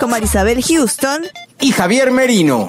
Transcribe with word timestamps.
con 0.00 0.10
Marisabel 0.10 0.62
Houston 0.62 1.22
y 1.60 1.72
Javier 1.72 2.10
Merino. 2.10 2.68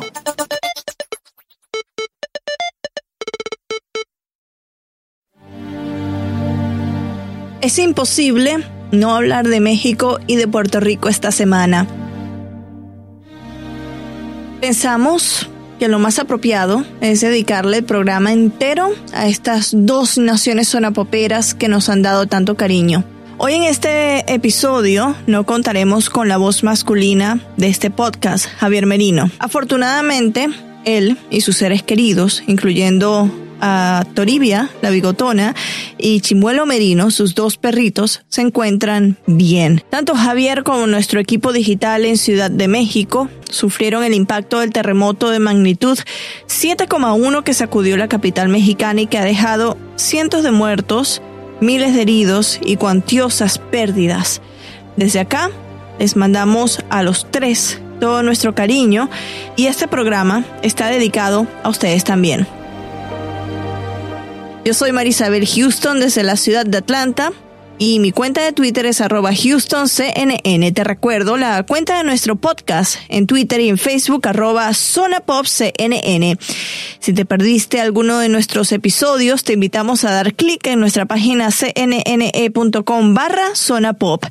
Es 7.62 7.80
imposible 7.80 8.63
no 8.91 9.16
hablar 9.16 9.48
de 9.48 9.59
México 9.59 10.20
y 10.27 10.36
de 10.36 10.48
Puerto 10.48 10.80
Rico 10.80 11.09
esta 11.09 11.31
semana. 11.31 11.88
Pensamos 14.61 15.50
que 15.80 15.88
lo 15.88 16.00
más 16.00 16.20
apropiado 16.20 16.86
es 17.02 17.22
dedicarle 17.22 17.77
el 17.77 17.84
programa 17.84 18.31
entero 18.31 18.94
a 19.13 19.27
estas 19.27 19.72
dos 19.73 20.17
naciones 20.17 20.70
sonapoperas 20.70 21.53
que 21.53 21.67
nos 21.67 21.89
han 21.89 22.02
dado 22.02 22.27
tanto 22.27 22.55
cariño. 22.55 23.03
Hoy 23.38 23.53
en 23.53 23.63
este 23.63 24.34
episodio 24.34 25.13
no 25.27 25.45
contaremos 25.45 26.09
con 26.09 26.30
la 26.30 26.38
voz 26.38 26.63
masculina 26.63 27.41
de 27.58 27.67
este 27.67 27.91
podcast, 27.91 28.45
Javier 28.58 28.85
Merino. 28.85 29.30
Afortunadamente, 29.39 30.48
él 30.86 31.17
y 31.30 31.41
sus 31.41 31.58
seres 31.58 31.83
queridos, 31.83 32.44
incluyendo 32.47 33.30
a 33.59 34.06
Toribia, 34.13 34.69
la 34.81 34.89
bigotona, 34.89 35.53
y 35.97 36.22
Chimuelo 36.22 36.66
Merino, 36.66 37.11
sus 37.11 37.36
dos 37.36 37.58
perritos, 37.58 38.23
se 38.30 38.41
encuentran 38.41 39.17
bien. 39.28 39.83
Tanto 39.89 40.16
Javier 40.16 40.63
como 40.63 40.88
nuestro 40.88 41.19
equipo 41.19 41.52
digital 41.52 42.06
en 42.06 42.17
Ciudad 42.17 42.50
de 42.50 42.69
México 42.69 43.30
sufrieron 43.50 44.06
el 44.06 44.13
impacto 44.13 44.61
del 44.61 44.72
terremoto 44.72 45.30
de 45.30 45.39
magnitud 45.39 46.00
7,1 46.47 47.44
que 47.44 47.53
sacudió 47.53 47.97
la 47.97 48.08
capital 48.08 48.47
mexicana 48.47 49.02
y 49.02 49.08
que 49.08 49.17
ha 49.17 49.25
dejado 49.25 49.78
cientos 49.97 50.44
de 50.44 50.52
muertos, 50.52 51.22
miles 51.61 51.94
de 51.94 52.02
heridos 52.02 52.59
y 52.64 52.78
cuantiosas 52.78 53.58
pérdidas. 53.58 54.42
Desde 54.98 55.20
acá 55.20 55.52
les 56.00 56.16
mandamos 56.16 56.84
a 56.89 57.03
los 57.03 57.28
tres 57.31 57.80
todo 58.00 58.23
nuestro 58.23 58.53
cariño 58.53 59.09
y 59.56 59.67
este 59.67 59.88
programa 59.88 60.44
está 60.62 60.88
dedicado 60.88 61.47
a 61.64 61.70
ustedes 61.70 62.03
también. 62.03 62.45
Yo 64.66 64.73
soy 64.73 64.92
Marisabel 64.92 65.47
Houston 65.47 66.00
desde 66.00 66.23
la 66.23 66.36
ciudad 66.36 66.66
de 66.66 66.80
Atlanta 66.80 67.31
y 67.78 68.00
mi 68.00 68.12
cuenta 68.12 68.44
de 68.44 68.54
Twitter 68.54 68.86
es 68.86 69.02
arroba 69.02 69.31
HoustonCNN. 69.31 70.73
Te 70.73 70.84
recuerdo 70.84 71.38
la 71.38 71.64
cuenta 71.64 71.98
de 71.98 72.04
nuestro 72.04 72.36
podcast 72.36 72.98
en 73.09 73.28
Twitter 73.28 73.59
y 73.59 73.70
en 73.70 73.78
Facebook 73.78 74.28
arroba 74.28 74.73
ZonaPopCNN. 74.73 76.38
Si 77.00 77.14
te 77.14 77.26
perdiste 77.26 77.81
alguno 77.81 78.20
de 78.20 78.30
nuestros 78.30 78.72
episodios, 78.72 79.44
te 79.44 79.53
invitamos 79.53 80.03
a 80.03 80.12
dar 80.12 80.34
clic 80.34 80.66
en 80.68 80.80
nuestra 80.80 81.06
página 81.06 81.50
cnne.com 81.52 83.14
barra 83.14 83.52
Pop. 84.00 84.26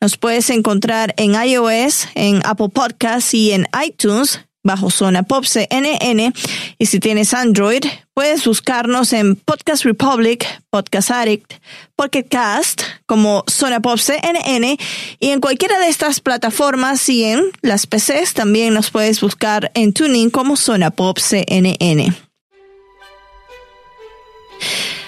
Nos 0.00 0.16
puedes 0.16 0.50
encontrar 0.50 1.14
en 1.16 1.34
iOS, 1.34 2.08
en 2.14 2.40
Apple 2.44 2.70
Podcasts 2.70 3.34
y 3.34 3.52
en 3.52 3.66
iTunes 3.84 4.40
bajo 4.66 4.90
Zona 4.90 5.22
Pop 5.22 5.44
CNN. 5.44 6.32
Y 6.78 6.86
si 6.86 7.00
tienes 7.00 7.32
Android, 7.32 7.84
puedes 8.12 8.44
buscarnos 8.44 9.12
en 9.12 9.36
Podcast 9.36 9.84
Republic, 9.84 10.46
Podcast 10.68 11.10
Addict, 11.10 11.54
Pocket 11.94 12.24
Cast, 12.24 12.82
como 13.06 13.44
Zona 13.48 13.80
Pop 13.80 13.98
CNN. 13.98 14.76
Y 15.20 15.30
en 15.30 15.40
cualquiera 15.40 15.78
de 15.78 15.88
estas 15.88 16.20
plataformas 16.20 17.08
y 17.08 17.24
en 17.24 17.44
las 17.62 17.86
PCs 17.86 18.34
también 18.34 18.74
nos 18.74 18.90
puedes 18.90 19.20
buscar 19.20 19.70
en 19.74 19.92
Tuning 19.92 20.30
como 20.30 20.56
Zona 20.56 20.90
Pop 20.90 21.18
CNN. 21.18 22.12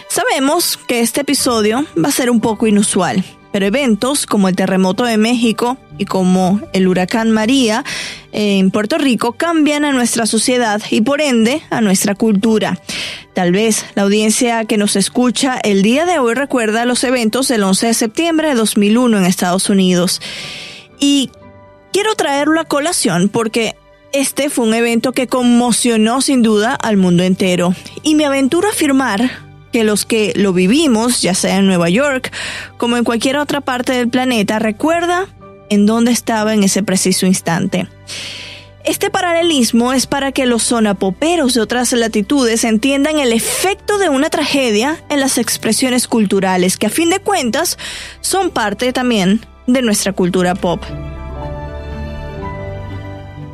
Sabemos 0.09 0.79
que 0.89 1.01
este 1.01 1.21
episodio 1.21 1.85
va 2.03 2.09
a 2.09 2.13
ser 2.13 2.31
un 2.31 2.41
poco 2.41 2.67
inusual 2.67 3.25
pero 3.53 3.67
eventos 3.67 4.27
como 4.27 4.49
el 4.49 4.57
terremoto 4.57 5.05
de 5.05 5.17
México 5.17 5.79
y 5.97 6.05
como 6.05 6.61
el 6.73 6.89
huracán 6.89 7.31
María 7.31 7.85
en 8.33 8.71
Puerto 8.71 8.99
Rico 8.99 9.33
cambian 9.33 9.85
a 9.85 9.93
nuestra 9.93 10.27
sociedad 10.27 10.81
y 10.91 11.01
por 11.01 11.21
ende 11.21 11.63
a 11.71 11.81
nuestra 11.81 12.15
cultura. 12.15 12.81
Tal 13.35 13.53
vez 13.53 13.85
la 13.95 14.03
audiencia 14.03 14.65
que 14.65 14.77
nos 14.77 14.97
escucha 14.97 15.59
el 15.63 15.83
día 15.83 16.05
de 16.07 16.19
hoy 16.19 16.35
recuerda 16.35 16.85
los 16.85 17.05
eventos 17.05 17.49
del 17.49 17.63
11 17.63 17.87
de 17.89 17.95
septiembre 17.95 18.49
de 18.49 18.55
2001 18.55 19.19
en 19.19 19.25
Estados 19.25 19.71
Unidos. 19.71 20.21
Y 20.99 21.31
quiero 21.93 22.15
traerlo 22.15 22.61
a 22.61 22.65
colación 22.65 23.29
porque 23.29 23.77
este 24.13 24.51
fue 24.51 24.67
un 24.67 24.75
evento 24.75 25.13
que 25.13 25.27
conmocionó 25.27 26.21
sin 26.21 26.43
duda 26.43 26.75
al 26.75 26.97
mundo 26.97 27.23
entero. 27.23 27.75
Y 28.03 28.15
me 28.15 28.25
aventuro 28.25 28.69
a 28.69 28.73
afirmar 28.73 29.48
que 29.73 29.85
los 29.85 30.05
que 30.05 30.33
lo 30.37 30.53
vivimos, 30.53 31.23
ya 31.23 31.35
sea 31.35 31.57
en 31.57 31.67
Nueva 31.67 31.89
York 31.89 32.33
como 32.77 32.97
en 32.97 33.05
cualquier 33.05 33.37
otra 33.37 33.61
parte 33.61 33.93
del 33.93 34.09
planeta, 34.09 34.59
recuerda 34.59 35.27
en 35.71 35.87
dónde 35.87 36.13
estaba 36.13 36.55
en 36.55 36.65
ese 36.65 36.83
preciso 36.83 37.27
instante. 37.27 37.89
Este 38.85 39.11
paralelismo 39.11 39.93
es 39.93 40.07
para 40.07 40.33
que 40.33 40.47
los 40.47 40.63
zonapoperos 40.63 41.53
de 41.53 41.61
otras 41.61 41.93
latitudes 41.93 42.65
entiendan 42.65 43.19
el 43.19 43.33
efecto 43.33 43.99
de 43.99 44.09
una 44.09 44.31
tragedia 44.31 45.05
en 45.11 45.21
las 45.21 45.37
expresiones 45.37 46.09
culturales, 46.09 46.79
que 46.79 46.87
a 46.87 46.91
fin 46.91 47.11
de 47.11 47.21
cuentas 47.21 47.77
son 48.23 48.51
parte 48.51 48.95
también 48.95 49.45
de 49.67 49.83
nuestra 49.83 50.15
cultura 50.15 50.55
pop. 50.55 50.83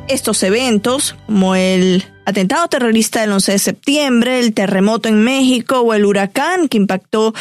Estos 0.07 0.41
eventos, 0.43 1.15
como 1.25 1.55
el 1.55 2.05
atentado 2.25 2.67
terrorista 2.67 3.21
del 3.21 3.31
11 3.31 3.51
de 3.53 3.59
septiembre, 3.59 4.39
el 4.39 4.53
terremoto 4.53 5.09
en 5.09 5.23
México 5.23 5.79
o 5.79 5.93
el 5.93 6.05
huracán 6.05 6.67
que 6.67 6.77
impactó 6.77 7.33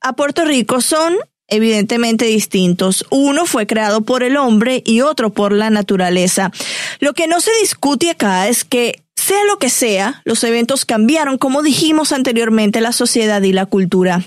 a 0.00 0.12
Puerto 0.14 0.44
Rico 0.44 0.80
son 0.80 1.16
evidentemente 1.48 2.26
distintos. 2.26 3.06
Uno 3.10 3.46
fue 3.46 3.66
creado 3.66 4.02
por 4.02 4.22
el 4.22 4.36
hombre 4.36 4.82
y 4.84 5.00
otro 5.00 5.30
por 5.30 5.52
la 5.52 5.70
naturaleza. 5.70 6.52
Lo 7.00 7.14
que 7.14 7.26
no 7.26 7.40
se 7.40 7.50
discute 7.60 8.10
acá 8.10 8.48
es 8.48 8.64
que 8.64 9.02
sea 9.18 9.44
lo 9.44 9.58
que 9.58 9.68
sea, 9.68 10.22
los 10.24 10.44
eventos 10.44 10.84
cambiaron, 10.84 11.38
como 11.38 11.62
dijimos 11.62 12.12
anteriormente, 12.12 12.80
la 12.80 12.92
sociedad 12.92 13.42
y 13.42 13.52
la 13.52 13.66
cultura. 13.66 14.22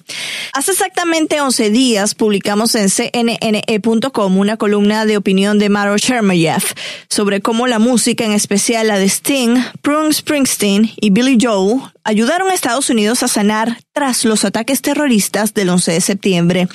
Hace 0.54 0.72
exactamente 0.72 1.40
11 1.40 1.70
días 1.70 2.14
publicamos 2.14 2.76
en 2.76 2.90
cnne.com 2.90 4.38
una 4.38 4.58
columna 4.58 5.06
de 5.06 5.18
opinión 5.18 5.60
de 5.60 5.70
Maro 5.70 5.98
Chermayev 5.98 6.64
sobre 7.10 7.42
cómo 7.42 7.68
la 7.68 7.80
música, 7.80 8.26
en 8.26 8.34
especial 8.34 8.90
la 8.90 9.00
de 9.00 9.06
Sting, 9.06 9.56
Bruce 9.82 10.20
Springsteen 10.20 10.92
y 11.00 11.10
Billy 11.10 11.38
Joel, 11.42 11.82
ayudaron 12.04 12.50
a 12.50 12.54
Estados 12.54 12.90
Unidos 12.90 13.24
a 13.24 13.28
sanar 13.28 13.80
tras 13.94 14.26
los 14.26 14.46
ataques 14.46 14.82
terroristas 14.82 15.54
del 15.54 15.70
11 15.70 15.92
de 15.94 16.02
septiembre. 16.02 16.68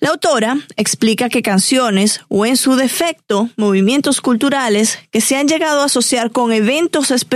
La 0.00 0.10
autora 0.10 0.58
explica 0.76 1.28
que 1.28 1.42
canciones, 1.42 2.20
o 2.28 2.46
en 2.46 2.56
su 2.56 2.76
defecto, 2.76 3.50
movimientos 3.56 4.20
culturales 4.20 4.98
que 5.10 5.20
se 5.20 5.36
han 5.36 5.48
llegado 5.48 5.80
a 5.80 5.86
asociar 5.86 6.30
con 6.30 6.52
eventos 6.52 7.10
específicos, 7.10 7.35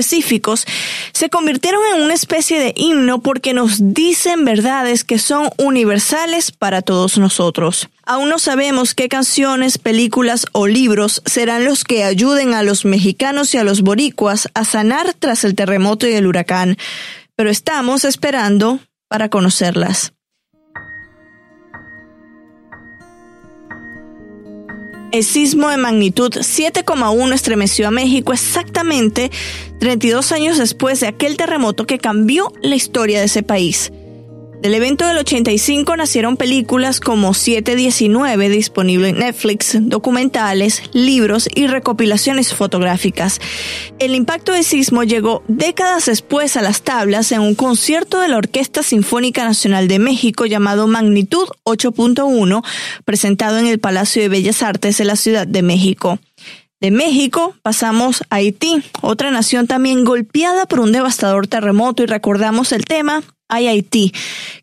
se 1.12 1.30
convirtieron 1.30 1.80
en 1.94 2.02
una 2.02 2.14
especie 2.14 2.60
de 2.60 2.72
himno 2.76 3.20
porque 3.20 3.54
nos 3.54 3.78
dicen 3.94 4.44
verdades 4.44 5.04
que 5.04 5.18
son 5.18 5.50
universales 5.58 6.52
para 6.52 6.82
todos 6.82 7.18
nosotros. 7.18 7.88
Aún 8.04 8.28
no 8.28 8.38
sabemos 8.38 8.94
qué 8.94 9.08
canciones, 9.08 9.78
películas 9.78 10.46
o 10.52 10.66
libros 10.66 11.22
serán 11.26 11.64
los 11.64 11.84
que 11.84 12.04
ayuden 12.04 12.54
a 12.54 12.62
los 12.62 12.84
mexicanos 12.84 13.54
y 13.54 13.58
a 13.58 13.64
los 13.64 13.82
boricuas 13.82 14.48
a 14.54 14.64
sanar 14.64 15.14
tras 15.14 15.44
el 15.44 15.54
terremoto 15.54 16.06
y 16.08 16.12
el 16.14 16.26
huracán, 16.26 16.76
pero 17.36 17.50
estamos 17.50 18.04
esperando 18.04 18.80
para 19.08 19.28
conocerlas. 19.28 20.12
El 25.12 25.24
sismo 25.24 25.68
de 25.68 25.76
magnitud 25.76 26.30
7,1 26.32 27.32
estremeció 27.32 27.88
a 27.88 27.90
México 27.90 28.32
exactamente 28.32 29.30
32 29.80 30.30
años 30.30 30.56
después 30.56 31.00
de 31.00 31.08
aquel 31.08 31.36
terremoto 31.36 31.84
que 31.84 31.98
cambió 31.98 32.52
la 32.62 32.76
historia 32.76 33.18
de 33.18 33.26
ese 33.26 33.42
país. 33.42 33.90
Del 34.60 34.74
evento 34.74 35.06
del 35.06 35.16
85 35.16 35.96
nacieron 35.96 36.36
películas 36.36 37.00
como 37.00 37.32
719 37.32 38.50
disponible 38.50 39.08
en 39.08 39.20
Netflix, 39.20 39.78
documentales, 39.80 40.82
libros 40.92 41.48
y 41.54 41.66
recopilaciones 41.66 42.52
fotográficas. 42.52 43.40
El 43.98 44.14
impacto 44.14 44.52
del 44.52 44.62
sismo 44.62 45.02
llegó 45.02 45.42
décadas 45.48 46.04
después 46.04 46.58
a 46.58 46.62
las 46.62 46.82
tablas 46.82 47.32
en 47.32 47.40
un 47.40 47.54
concierto 47.54 48.20
de 48.20 48.28
la 48.28 48.36
Orquesta 48.36 48.82
Sinfónica 48.82 49.44
Nacional 49.44 49.88
de 49.88 49.98
México 49.98 50.44
llamado 50.44 50.86
Magnitud 50.86 51.48
8.1, 51.64 52.62
presentado 53.06 53.56
en 53.56 53.66
el 53.66 53.78
Palacio 53.78 54.20
de 54.20 54.28
Bellas 54.28 54.62
Artes 54.62 54.98
de 54.98 55.06
la 55.06 55.16
Ciudad 55.16 55.46
de 55.46 55.62
México. 55.62 56.18
De 56.82 56.90
México 56.90 57.54
pasamos 57.62 58.24
a 58.28 58.36
Haití, 58.36 58.82
otra 59.00 59.30
nación 59.30 59.66
también 59.66 60.04
golpeada 60.04 60.66
por 60.66 60.80
un 60.80 60.92
devastador 60.92 61.46
terremoto 61.46 62.02
y 62.02 62.06
recordamos 62.06 62.72
el 62.72 62.84
tema 62.84 63.22
Haití, 63.50 64.12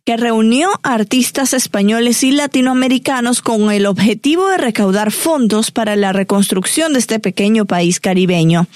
que 0.06 0.18
reunió 0.18 0.70
a 0.84 0.94
artistas 0.94 1.54
españoles 1.54 2.24
y 2.24 2.32
latinoamericanos 2.32 3.42
con 3.42 3.72
el 3.72 3.86
objetivo 3.86 4.48
de 4.50 4.58
recaudar 4.58 5.12
fondos 5.12 5.72
para 5.72 5.96
la 5.96 6.14
reconstrucción 6.14 6.94
de 6.94 7.00
este 7.00 7.20
pequeño 7.20 7.66
país 7.66 8.00
caribeño. 8.00 8.68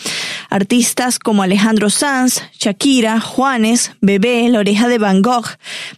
Artistas 0.50 1.20
como 1.20 1.44
Alejandro 1.44 1.90
Sanz, 1.90 2.42
Shakira, 2.60 3.20
Juanes, 3.22 3.92
Bebé, 4.02 4.48
La 4.50 4.60
Oreja 4.60 4.88
de 4.88 4.98
Van 4.98 5.22
Gogh, 5.22 5.48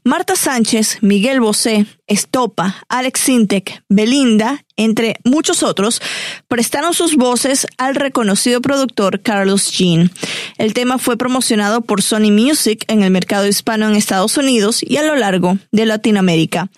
Marta 0.04 0.36
Sánchez, 0.36 1.00
Miguel 1.02 1.40
Bosé, 1.40 1.86
Estopa, 2.06 2.76
Alex 2.90 3.22
Sintek, 3.22 3.84
Belinda, 3.90 4.64
entre 4.76 5.18
muchos 5.24 5.64
otros, 5.64 6.02
prestaron 6.48 6.94
sus 6.94 7.16
voces 7.16 7.68
al 7.78 7.96
reconocido 7.96 8.60
productor 8.60 9.22
Carlos 9.22 9.72
Jean. 9.72 10.12
El 10.58 10.74
tema 10.74 10.98
fue 10.98 11.16
promocionado 11.16 11.82
por 11.82 12.02
Sony 12.02 12.32
Music 12.32 12.84
en 12.88 13.04
el 13.04 13.12
mercado 13.12 13.48
hispano 13.48 13.88
en 13.88 13.96
Estados 14.04 14.36
Unidos 14.38 14.84
y 14.84 14.98
a 14.98 15.04
lo 15.04 15.16
largo 15.16 15.58
de 15.72 15.86
Latinoamérica. 15.86 16.70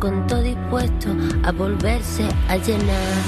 Con 0.00 0.26
todo 0.26 0.42
dispuesto 0.42 1.08
a 1.44 1.52
volverse 1.52 2.24
a 2.48 2.56
llenar. 2.56 3.18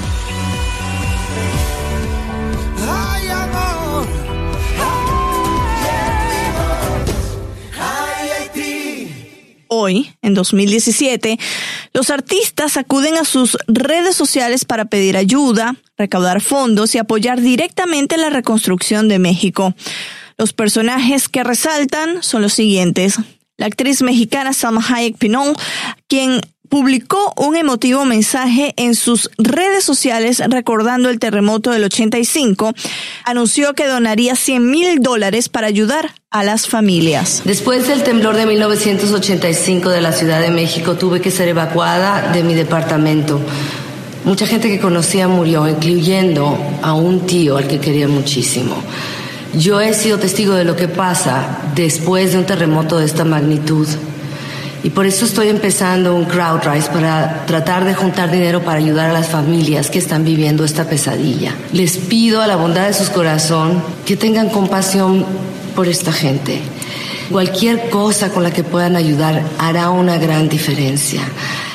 Hoy, 9.67 10.13
en 10.21 10.33
2017, 10.33 11.39
los 11.93 12.09
artistas 12.09 12.75
acuden 12.75 13.15
a 13.15 13.23
sus 13.23 13.57
redes 13.67 14.17
sociales 14.17 14.65
para 14.65 14.85
pedir 14.85 15.15
ayuda, 15.15 15.77
recaudar 16.01 16.41
fondos 16.41 16.95
y 16.95 16.97
apoyar 16.97 17.39
directamente 17.39 18.17
la 18.17 18.29
reconstrucción 18.29 19.07
de 19.07 19.19
México. 19.19 19.75
Los 20.37 20.53
personajes 20.53 21.29
que 21.29 21.43
resaltan 21.43 22.23
son 22.23 22.41
los 22.41 22.53
siguientes. 22.53 23.19
La 23.57 23.67
actriz 23.67 24.01
mexicana 24.01 24.53
Salma 24.53 24.83
Hayek 24.83 25.17
Pinol, 25.17 25.55
quien 26.07 26.41
publicó 26.71 27.33
un 27.35 27.57
emotivo 27.57 28.05
mensaje 28.05 28.73
en 28.77 28.95
sus 28.95 29.29
redes 29.37 29.83
sociales 29.83 30.41
recordando 30.47 31.09
el 31.09 31.19
terremoto 31.19 31.69
del 31.71 31.83
85, 31.83 32.73
anunció 33.25 33.73
que 33.73 33.87
donaría 33.87 34.35
100 34.35 34.71
mil 34.71 35.01
dólares 35.01 35.49
para 35.49 35.67
ayudar 35.67 36.15
a 36.31 36.45
las 36.45 36.67
familias. 36.67 37.41
Después 37.43 37.89
del 37.89 38.03
temblor 38.03 38.37
de 38.37 38.45
1985 38.45 39.89
de 39.89 40.01
la 40.01 40.13
Ciudad 40.13 40.39
de 40.39 40.49
México, 40.49 40.95
tuve 40.95 41.19
que 41.19 41.29
ser 41.29 41.49
evacuada 41.49 42.31
de 42.31 42.41
mi 42.41 42.53
departamento. 42.53 43.41
Mucha 44.23 44.45
gente 44.45 44.69
que 44.69 44.79
conocía 44.79 45.27
murió, 45.27 45.67
incluyendo 45.67 46.57
a 46.83 46.93
un 46.93 47.21
tío 47.21 47.57
al 47.57 47.67
que 47.67 47.79
quería 47.79 48.07
muchísimo. 48.07 48.75
Yo 49.53 49.81
he 49.81 49.93
sido 49.93 50.19
testigo 50.19 50.53
de 50.53 50.63
lo 50.63 50.75
que 50.75 50.87
pasa 50.87 51.57
después 51.75 52.31
de 52.31 52.37
un 52.37 52.45
terremoto 52.45 52.99
de 52.99 53.05
esta 53.05 53.25
magnitud. 53.25 53.87
Y 54.83 54.91
por 54.91 55.05
eso 55.05 55.25
estoy 55.25 55.49
empezando 55.49 56.15
un 56.15 56.25
crowdrise 56.25 56.89
para 56.89 57.45
tratar 57.45 57.83
de 57.83 57.93
juntar 57.93 58.31
dinero 58.31 58.61
para 58.61 58.77
ayudar 58.77 59.09
a 59.09 59.13
las 59.13 59.27
familias 59.27 59.89
que 59.89 59.99
están 59.99 60.23
viviendo 60.23 60.63
esta 60.63 60.85
pesadilla. 60.85 61.55
Les 61.73 61.97
pido 61.97 62.41
a 62.41 62.47
la 62.47 62.55
bondad 62.55 62.87
de 62.87 62.93
su 62.93 63.11
corazón 63.11 63.83
que 64.05 64.15
tengan 64.17 64.49
compasión 64.49 65.25
por 65.75 65.87
esta 65.87 66.11
gente. 66.11 66.61
Cualquier 67.31 67.89
cosa 67.89 68.29
con 68.29 68.43
la 68.43 68.51
que 68.51 68.63
puedan 68.63 68.95
ayudar 68.95 69.43
hará 69.57 69.89
una 69.89 70.17
gran 70.17 70.47
diferencia. 70.47 71.21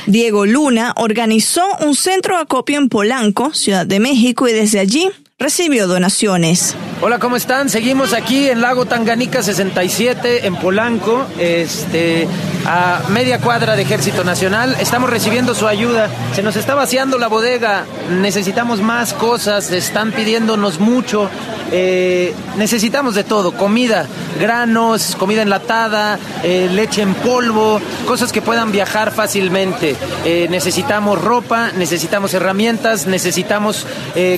Diego 0.06 0.46
Luna 0.46 0.92
organizó 0.96 1.64
un 1.80 1.96
centro 1.96 2.36
de 2.36 2.42
acopio 2.42 2.78
en 2.78 2.88
Polanco, 2.88 3.52
Ciudad 3.52 3.84
de 3.84 3.98
México, 3.98 4.46
y 4.46 4.52
desde 4.52 4.78
allí 4.78 5.10
recibió 5.38 5.88
donaciones. 5.88 6.76
Hola, 7.00 7.18
¿cómo 7.18 7.36
están? 7.36 7.68
Seguimos 7.68 8.12
aquí 8.12 8.48
en 8.48 8.60
Lago 8.60 8.86
Tanganica 8.86 9.42
67 9.42 10.46
en 10.46 10.56
Polanco, 10.56 11.26
este, 11.38 12.28
a 12.66 13.00
media 13.10 13.40
cuadra 13.40 13.76
de 13.76 13.82
Ejército 13.82 14.24
Nacional. 14.24 14.76
Estamos 14.80 15.08
recibiendo 15.08 15.54
su 15.54 15.68
ayuda. 15.68 16.10
Se 16.34 16.42
nos 16.42 16.56
está 16.56 16.74
vaciando 16.74 17.16
la 17.16 17.28
bodega. 17.28 17.84
Necesitamos 18.10 18.80
más 18.80 19.14
cosas. 19.14 19.70
Están 19.70 20.10
pidiéndonos 20.10 20.80
mucho. 20.80 21.30
Eh, 21.72 22.32
necesitamos 22.56 23.14
de 23.14 23.24
todo, 23.24 23.52
comida, 23.52 24.06
granos, 24.38 25.16
comida 25.18 25.42
enlatada, 25.42 26.18
eh, 26.44 26.68
leche 26.72 27.02
en 27.02 27.14
polvo, 27.14 27.80
cosas 28.06 28.30
que 28.30 28.40
puedan 28.40 28.70
viajar 28.70 29.10
fácilmente. 29.10 29.96
Eh, 30.24 30.46
necesitamos 30.48 31.20
ropa, 31.20 31.72
necesitamos 31.76 32.34
herramientas, 32.34 33.06
necesitamos 33.06 33.86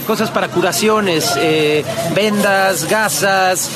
cosas 0.07 0.31
para 0.31 0.49
curaciones, 0.49 1.35
vendas, 2.15 2.89
gasas, 2.89 3.71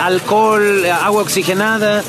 alcohol, 0.00 0.84
agua 0.86 1.22
oxigenada. 1.22 2.02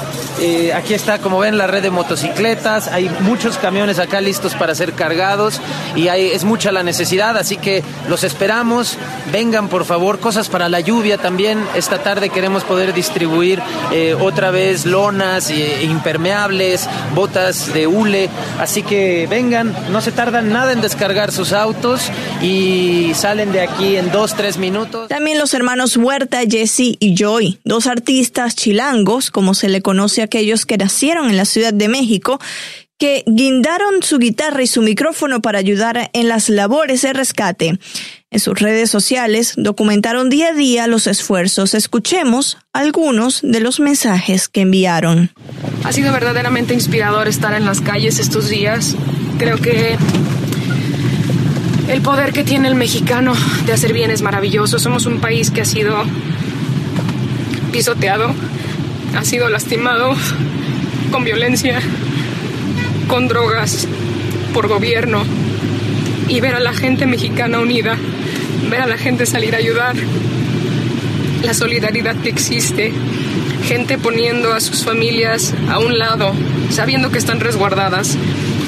Aquí 0.74 0.94
está, 0.94 1.20
como 1.20 1.40
ven, 1.40 1.58
la 1.58 1.68
red 1.68 1.84
de 1.84 1.92
motocicletas. 1.92 2.88
Hay 2.88 3.10
muchos 3.22 3.58
camiones 3.58 4.00
acá 4.00 4.22
listos 4.22 4.54
para 4.56 4.76
ser 4.76 4.94
cargados 4.94 5.62
y 5.96 6.08
hay, 6.08 6.28
es 6.32 6.44
mucha 6.44 6.72
la 6.72 6.84
necesidad, 6.84 7.38
así 7.38 7.58
que 7.58 7.84
los 8.10 8.24
esperamos. 8.24 8.98
Vengan, 9.32 9.70
por 9.70 9.86
favor 9.86 10.20
cosas 10.20 10.50
para 10.50 10.70
la 10.70 10.80
lluvia 10.80 11.18
también. 11.18 11.64
Esta 11.76 12.00
tarde 12.00 12.30
queremos 12.30 12.64
poder 12.64 12.94
distribuir 12.94 13.62
eh, 13.92 14.16
otra 14.20 14.52
vez 14.52 14.86
lonas 14.86 15.50
e 15.50 15.84
impermeables, 15.84 16.88
botas 17.14 17.74
de 17.74 17.88
hule. 17.88 18.30
Así 18.60 18.84
que 18.84 19.28
vengan, 19.30 19.76
no 19.92 20.02
se 20.02 20.12
tardan 20.12 20.52
nada 20.52 20.72
en 20.72 20.82
descargar 20.82 21.32
sus 21.32 21.54
autos 21.54 22.02
y 22.42 23.12
salen 23.16 23.52
de 23.52 23.62
aquí 23.62 23.96
en 23.98 24.12
dos, 24.12 24.36
tres 24.36 24.58
minutos. 24.58 25.10
También 25.10 25.40
los 25.40 25.54
hermanos 25.54 25.98
Huerta, 25.98 26.42
Jesse 26.50 26.98
y 27.00 27.16
Joy, 27.16 27.60
dos 27.64 27.88
artistas 27.88 28.56
chilangos, 28.56 29.32
como 29.32 29.54
se 29.54 29.70
le 29.70 29.82
conoce 29.82 30.22
a 30.22 30.25
aquellos 30.26 30.66
que 30.66 30.78
nacieron 30.78 31.30
en 31.30 31.38
la 31.38 31.46
Ciudad 31.46 31.74
de 31.74 31.88
México 31.88 32.40
que 32.98 33.24
guindaron 33.28 34.04
su 34.04 34.20
guitarra 34.20 34.62
y 34.64 34.68
su 34.68 34.82
micrófono 34.82 35.42
para 35.42 35.60
ayudar 35.60 36.10
en 36.14 36.30
las 36.30 36.48
labores 36.50 37.02
de 37.02 37.14
rescate. 37.14 37.80
En 38.32 38.40
sus 38.40 38.60
redes 38.60 38.90
sociales 38.90 39.54
documentaron 39.58 40.30
día 40.30 40.50
a 40.50 40.54
día 40.54 40.88
los 40.88 41.08
esfuerzos. 41.08 41.74
Escuchemos 41.74 42.58
algunos 42.74 43.42
de 43.44 43.60
los 43.60 43.80
mensajes 43.80 44.48
que 44.48 44.62
enviaron. 44.62 45.32
Ha 45.84 45.92
sido 45.92 46.12
verdaderamente 46.14 46.74
inspirador 46.74 47.28
estar 47.28 47.54
en 47.54 47.66
las 47.66 47.82
calles 47.82 48.20
estos 48.20 48.50
días. 48.50 48.96
Creo 49.38 49.58
que 49.58 49.98
el 51.90 52.02
poder 52.02 52.34
que 52.34 52.44
tiene 52.44 52.68
el 52.68 52.76
mexicano 52.76 53.34
de 53.66 53.74
hacer 53.74 53.94
bien 53.94 54.10
es 54.10 54.22
maravilloso. 54.22 54.80
Somos 54.80 55.06
un 55.06 55.20
país 55.20 55.52
que 55.52 55.62
ha 55.62 55.66
sido 55.66 56.04
pisoteado, 57.72 58.34
ha 59.16 59.24
sido 59.24 59.50
lastimado 59.50 60.14
con 61.12 61.24
violencia, 61.24 61.80
con 63.08 63.28
drogas, 63.28 63.88
por 64.54 64.68
gobierno, 64.68 65.24
y 66.28 66.42
ver 66.42 66.56
a 66.56 66.60
la 66.60 66.74
gente 66.74 67.06
mexicana 67.06 67.60
unida, 67.60 67.98
ver 68.70 68.82
a 68.82 68.88
la 68.88 68.98
gente 68.98 69.26
salir 69.26 69.56
a 69.56 69.60
ayudar, 69.60 69.96
la 71.44 71.54
solidaridad 71.54 72.16
que 72.18 72.30
existe, 72.30 72.92
gente 73.64 73.98
poniendo 73.98 74.54
a 74.54 74.60
sus 74.60 74.84
familias 74.84 75.54
a 75.70 75.80
un 75.80 75.98
lado, 75.98 76.34
sabiendo 76.70 77.12
que 77.12 77.18
están 77.18 77.40
resguardadas, 77.40 78.18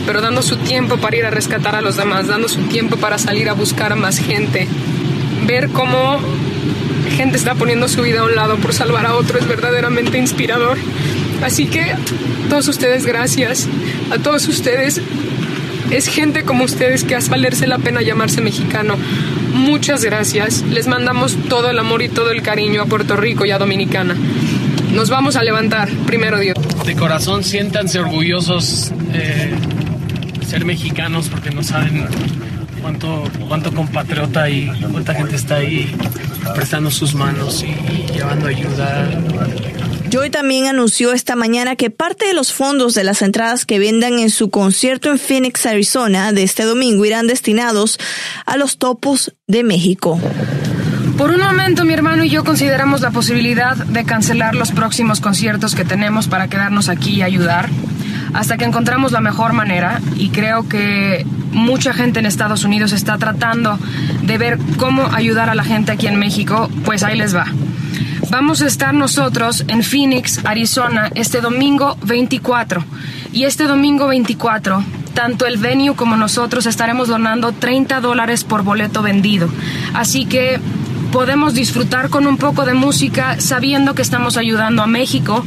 pero 0.06 0.22
dando 0.22 0.42
su 0.42 0.58
tiempo 0.58 0.98
para 0.98 1.18
ir 1.18 1.26
a 1.26 1.32
rescatar 1.32 1.76
a 1.76 1.82
los 1.82 1.98
demás, 1.98 2.28
dando 2.28 2.48
su 2.48 2.62
tiempo 2.64 2.96
para 2.96 3.18
salir 3.18 3.50
a 3.50 3.54
buscar 3.54 3.92
a 3.92 3.96
más 3.96 4.18
gente, 4.20 4.68
ver 5.46 5.70
cómo 5.70 6.20
gente 7.10 7.38
está 7.38 7.56
poniendo 7.56 7.88
su 7.88 8.02
vida 8.02 8.22
a 8.22 8.24
un 8.24 8.36
lado 8.36 8.58
por 8.58 8.74
salvar 8.74 9.06
a 9.06 9.16
otro 9.16 9.40
es 9.40 9.48
verdaderamente 9.48 10.18
inspirador. 10.18 10.78
Así 11.44 11.68
que 11.68 11.94
todos 12.50 12.68
ustedes 12.68 13.06
gracias, 13.06 13.68
a 14.12 14.18
todos 14.18 14.48
ustedes 14.48 15.02
es 15.92 16.08
gente 16.08 16.44
como 16.44 16.66
ustedes 16.66 17.04
que 17.04 17.16
hace 17.16 17.30
valerse 17.30 17.68
la 17.68 17.80
pena 17.80 18.02
llamarse 18.02 18.42
mexicano. 18.42 18.96
Muchas 19.54 20.04
gracias. 20.04 20.64
Les 20.64 20.88
mandamos 20.88 21.38
todo 21.50 21.70
el 21.70 21.80
amor 21.80 22.02
y 22.02 22.10
todo 22.10 22.32
el 22.32 22.42
cariño 22.42 22.82
a 22.82 22.86
Puerto 22.86 23.16
Rico 23.16 23.46
y 23.46 23.52
a 23.52 23.58
Dominicana. 23.58 24.16
Nos 24.94 25.10
vamos 25.10 25.36
a 25.36 25.44
levantar, 25.44 25.90
primero 26.06 26.40
Dios. 26.40 26.56
De 26.86 26.96
corazón 26.96 27.44
siéntanse 27.44 28.00
orgullosos 28.00 28.92
de 29.12 29.54
ser 30.46 30.66
mexicanos 30.66 31.30
porque 31.30 31.52
no 31.52 31.64
saben 31.64 32.06
cuánto, 32.82 33.24
cuánto 33.48 33.72
compatriota 33.74 34.50
y 34.50 34.68
cuánta 34.92 35.14
gente 35.14 35.36
está 35.36 35.56
ahí 35.56 35.94
prestando 36.54 36.92
sus 36.92 37.14
manos 37.14 37.64
y 37.64 38.12
llevando 38.14 38.48
ayuda 38.48 39.10
Joy 40.10 40.30
también 40.30 40.68
anunció 40.68 41.12
esta 41.12 41.36
mañana 41.36 41.76
que 41.76 41.90
parte 41.90 42.28
de 42.28 42.34
los 42.34 42.54
fondos 42.54 42.94
de 42.94 43.04
las 43.04 43.22
entradas 43.22 43.66
que 43.66 43.78
vendan 43.78 44.20
en 44.20 44.30
su 44.30 44.50
concierto 44.50 45.10
en 45.10 45.20
Phoenix, 45.20 45.66
Arizona, 45.66 46.32
de 46.32 46.44
este 46.44 46.64
domingo 46.64 47.04
irán 47.04 47.28
destinados 47.28 48.00
a 48.46 48.56
los 48.56 48.78
topos 48.78 49.34
de 49.48 49.64
México. 49.64 50.18
Por 51.18 51.32
un 51.32 51.42
momento 51.42 51.84
mi 51.84 51.94
hermano 51.94 52.24
y 52.24 52.30
yo 52.30 52.46
consideramos 52.46 53.02
la 53.02 53.12
posibilidad 53.12 53.76
de 53.76 54.06
cancelar 54.06 54.56
los 54.56 54.72
próximos 54.72 55.20
conciertos 55.20 55.76
que 55.76 55.84
tenemos 55.84 56.28
para 56.28 56.48
quedarnos 56.48 56.88
aquí 56.88 57.16
y 57.16 57.22
ayudar. 57.24 57.70
Hasta 58.34 58.58
que 58.58 58.66
encontramos 58.66 59.12
la 59.12 59.22
mejor 59.22 59.54
manera 59.54 60.02
y 60.16 60.30
creo 60.30 60.68
que 60.68 61.26
mucha 61.52 61.94
gente 61.94 62.20
en 62.20 62.26
Estados 62.26 62.64
Unidos 62.64 62.92
está 62.92 63.18
tratando 63.18 63.80
de 64.24 64.38
ver 64.38 64.60
cómo 64.78 65.08
ayudar 65.14 65.50
a 65.50 65.56
la 65.56 65.64
gente 65.64 65.92
aquí 65.92 66.08
en 66.08 66.18
México, 66.18 66.70
pues 66.86 67.04
ahí 67.04 67.18
les 67.18 67.36
va. 67.36 67.46
Vamos 68.30 68.62
a 68.62 68.68
estar 68.68 68.94
nosotros 68.94 69.64
en 69.68 69.84
Phoenix, 69.84 70.42
Arizona, 70.44 71.10
este 71.16 71.40
domingo 71.40 71.98
24. 72.04 72.84
Y 73.32 73.44
este 73.44 73.66
domingo 73.66 74.08
24, 74.08 74.84
tanto 75.14 75.46
el 75.46 75.58
venue 75.58 75.96
como 75.96 76.18
nosotros 76.18 76.66
estaremos 76.66 77.08
donando 77.08 77.52
30 77.52 78.02
dólares 78.02 78.44
por 78.44 78.64
boleto 78.64 79.02
vendido. 79.02 79.50
Así 79.94 80.26
que 80.26 80.60
podemos 81.12 81.54
disfrutar 81.54 82.10
con 82.10 82.28
un 82.28 82.38
poco 82.38 82.66
de 82.66 82.74
música 82.74 83.40
sabiendo 83.40 83.96
que 83.96 84.02
estamos 84.02 84.38
ayudando 84.38 84.84
a 84.84 84.88
México, 84.88 85.46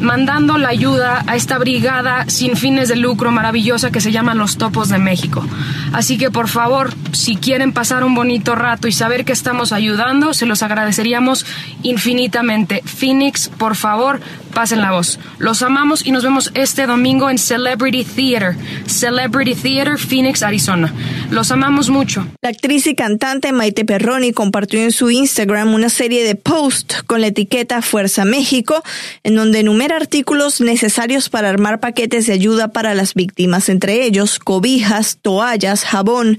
mandando 0.00 0.58
la 0.58 0.68
ayuda 0.68 1.24
a 1.26 1.36
esta 1.36 1.58
brigada 1.58 2.24
sin 2.28 2.56
fines 2.56 2.88
de 2.88 2.96
lucro 2.96 3.30
maravillosa 3.30 3.90
que 3.90 4.00
se 4.00 4.12
llama 4.12 4.34
Los 4.34 4.58
Topos 4.58 4.88
de 4.88 4.98
México. 4.98 5.44
Así 5.92 6.18
que 6.18 6.30
por 6.30 6.48
favor, 6.48 6.92
si 7.12 7.36
quieren 7.36 7.72
pasar 7.72 8.04
un 8.04 8.14
bonito 8.14 8.54
rato 8.54 8.88
y 8.88 8.92
saber 8.92 9.24
que 9.24 9.32
estamos 9.32 9.72
ayudando, 9.72 10.34
se 10.34 10.46
los 10.46 10.62
agradeceríamos 10.62 11.46
infinitamente. 11.82 12.82
Phoenix, 12.84 13.48
por 13.48 13.76
favor, 13.76 14.20
pasen 14.56 14.80
la 14.80 14.90
voz. 14.90 15.18
Los 15.38 15.60
amamos 15.60 16.06
y 16.06 16.12
nos 16.12 16.24
vemos 16.24 16.50
este 16.54 16.86
domingo 16.86 17.28
en 17.28 17.36
Celebrity 17.36 18.04
Theater, 18.04 18.56
Celebrity 18.86 19.54
Theater, 19.54 19.98
Phoenix, 19.98 20.42
Arizona. 20.42 20.94
Los 21.30 21.50
amamos 21.50 21.90
mucho. 21.90 22.26
La 22.40 22.48
actriz 22.48 22.86
y 22.86 22.94
cantante 22.94 23.52
Maite 23.52 23.84
Perroni 23.84 24.32
compartió 24.32 24.80
en 24.80 24.92
su 24.92 25.10
Instagram 25.10 25.74
una 25.74 25.90
serie 25.90 26.24
de 26.24 26.36
posts 26.36 27.02
con 27.02 27.20
la 27.20 27.26
etiqueta 27.26 27.82
Fuerza 27.82 28.24
México, 28.24 28.82
en 29.24 29.34
donde 29.34 29.60
enumera 29.60 29.96
artículos 29.96 30.62
necesarios 30.62 31.28
para 31.28 31.50
armar 31.50 31.78
paquetes 31.78 32.26
de 32.26 32.32
ayuda 32.32 32.68
para 32.68 32.94
las 32.94 33.12
víctimas, 33.12 33.68
entre 33.68 34.06
ellos 34.06 34.38
cobijas, 34.38 35.18
toallas, 35.20 35.84
jabón, 35.84 36.38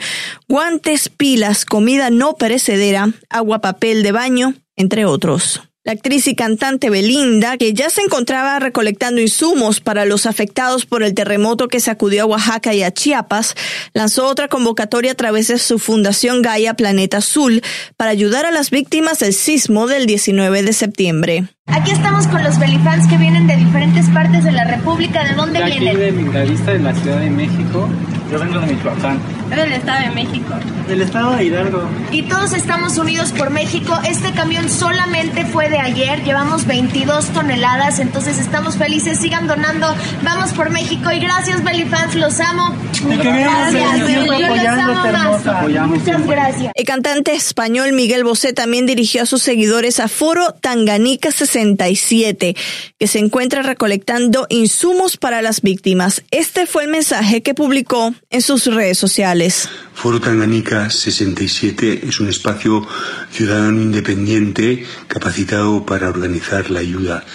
guantes, 0.50 1.10
pilas, 1.10 1.66
comida 1.66 2.10
no 2.10 2.34
perecedera, 2.34 3.12
agua, 3.30 3.60
papel 3.60 4.02
de 4.02 4.12
baño, 4.12 4.56
entre 4.76 5.06
otros. 5.06 5.62
La 5.88 5.94
actriz 5.94 6.28
y 6.28 6.36
cantante 6.36 6.90
Belinda, 6.90 7.56
que 7.56 7.72
ya 7.72 7.90
se 7.90 8.02
encontraba 8.02 8.60
recolectando 8.60 9.22
insumos 9.22 9.80
para 9.80 10.04
los 10.04 10.26
afectados 10.26 10.86
por 10.86 11.02
el 11.02 11.14
terremoto 11.14 11.70
que 11.70 11.80
sacudió 11.80 12.24
a 12.24 12.26
Oaxaca 12.26 12.74
y 12.74 12.84
a 12.84 12.92
Chiapas, 12.92 13.56
lanzó 13.94 14.28
otra 14.28 14.50
convocatoria 14.50 15.14
a 15.14 15.16
través 15.16 15.48
de 15.48 15.58
su 15.58 15.80
fundación 15.80 16.42
Gaia 16.42 16.74
Planeta 16.74 17.20
Azul 17.20 17.62
para 17.96 18.12
ayudar 18.12 18.46
a 18.46 18.52
las 18.52 18.70
víctimas 18.70 19.20
del 19.20 19.32
sismo 19.32 19.88
del 19.88 20.08
19 20.08 20.62
de 20.62 20.74
septiembre. 20.74 21.46
Aquí 21.68 21.92
estamos 21.92 22.28
con 22.28 22.44
los 22.44 22.60
belifans 22.60 23.08
que 23.08 23.18
vienen 23.18 23.48
de 23.48 23.56
diferentes 23.56 24.10
partes 24.10 24.44
de 24.44 24.52
la 24.52 24.66
República. 24.66 25.24
¿De 25.24 25.36
dónde 25.36 25.60
de 25.60 25.66
aquí 25.68 25.80
vienen? 25.80 26.34
de 26.34 26.44
de 26.44 26.80
la 26.80 26.94
Ciudad 26.96 27.20
de 27.22 27.30
México. 27.30 27.88
Yo 28.32 28.40
vengo 28.40 28.60
de 28.60 28.68
Michoacán. 28.74 29.20
Del 29.50 29.72
Estado 29.72 30.02
de 30.02 30.12
México. 30.12 30.54
Del 30.88 31.02
Estado 31.02 31.36
de 31.36 31.46
Hidalgo. 31.46 31.82
Y 32.12 32.24
todos 32.24 32.52
estamos 32.54 32.98
unidos 32.98 33.32
por 33.32 33.50
México. 33.50 33.98
Este 34.06 34.34
camión 34.34 34.70
solamente 34.70 35.46
fue 35.46 35.70
de 35.70 35.80
ayer. 35.80 36.24
Llevamos 36.24 36.66
22 36.68 37.28
toneladas, 37.28 38.00
entonces 38.00 38.40
estamos 38.40 38.76
felices. 38.76 39.20
Sigan 39.20 39.48
donando. 39.48 39.96
Vamos 40.24 40.52
por 40.52 40.70
México 40.70 41.10
y 41.12 41.20
gracias 41.20 41.64
belifans, 41.64 42.16
los 42.16 42.40
amo. 42.42 42.76
Gracias. 43.06 44.10
Yo 44.10 44.26
los 44.26 44.68
amo 44.68 44.94
más. 45.06 45.88
Muchas 45.88 46.28
gracias. 46.28 46.72
El 46.76 46.86
cantante 46.86 47.34
español 47.34 47.94
Miguel 47.94 48.26
Bosé 48.26 48.52
también 48.52 48.86
dirigió 48.86 49.24
a 49.24 49.26
sus 49.26 49.42
seguidores 49.42 50.02
a 50.02 50.10
Foro 50.10 50.54
Tanganica 50.60 51.32
67, 51.32 52.56
que 53.00 53.08
se 53.08 53.20
encuentra 53.20 53.62
recolectando 53.62 54.48
insumos 54.50 55.16
para 55.16 55.42
las 55.42 55.62
víctimas. 55.62 56.24
Este 56.32 56.66
fue 56.66 56.84
el 56.84 56.90
mensaje 56.90 57.42
que 57.42 57.54
publicó 57.54 58.14
en 58.30 58.42
sus 58.42 58.66
redes 58.66 58.98
sociales. 58.98 59.70
Foro 59.94 60.20
Tanganica 60.20 60.90
67 60.90 62.02
es 62.08 62.20
un 62.20 62.30
espacio 62.30 62.88
ciudadano 63.32 63.82
independiente 63.82 64.86
capacitado 65.08 65.86
para 65.86 66.10
organizar 66.10 66.70
la 66.70 66.80
ayuda. 66.80 67.26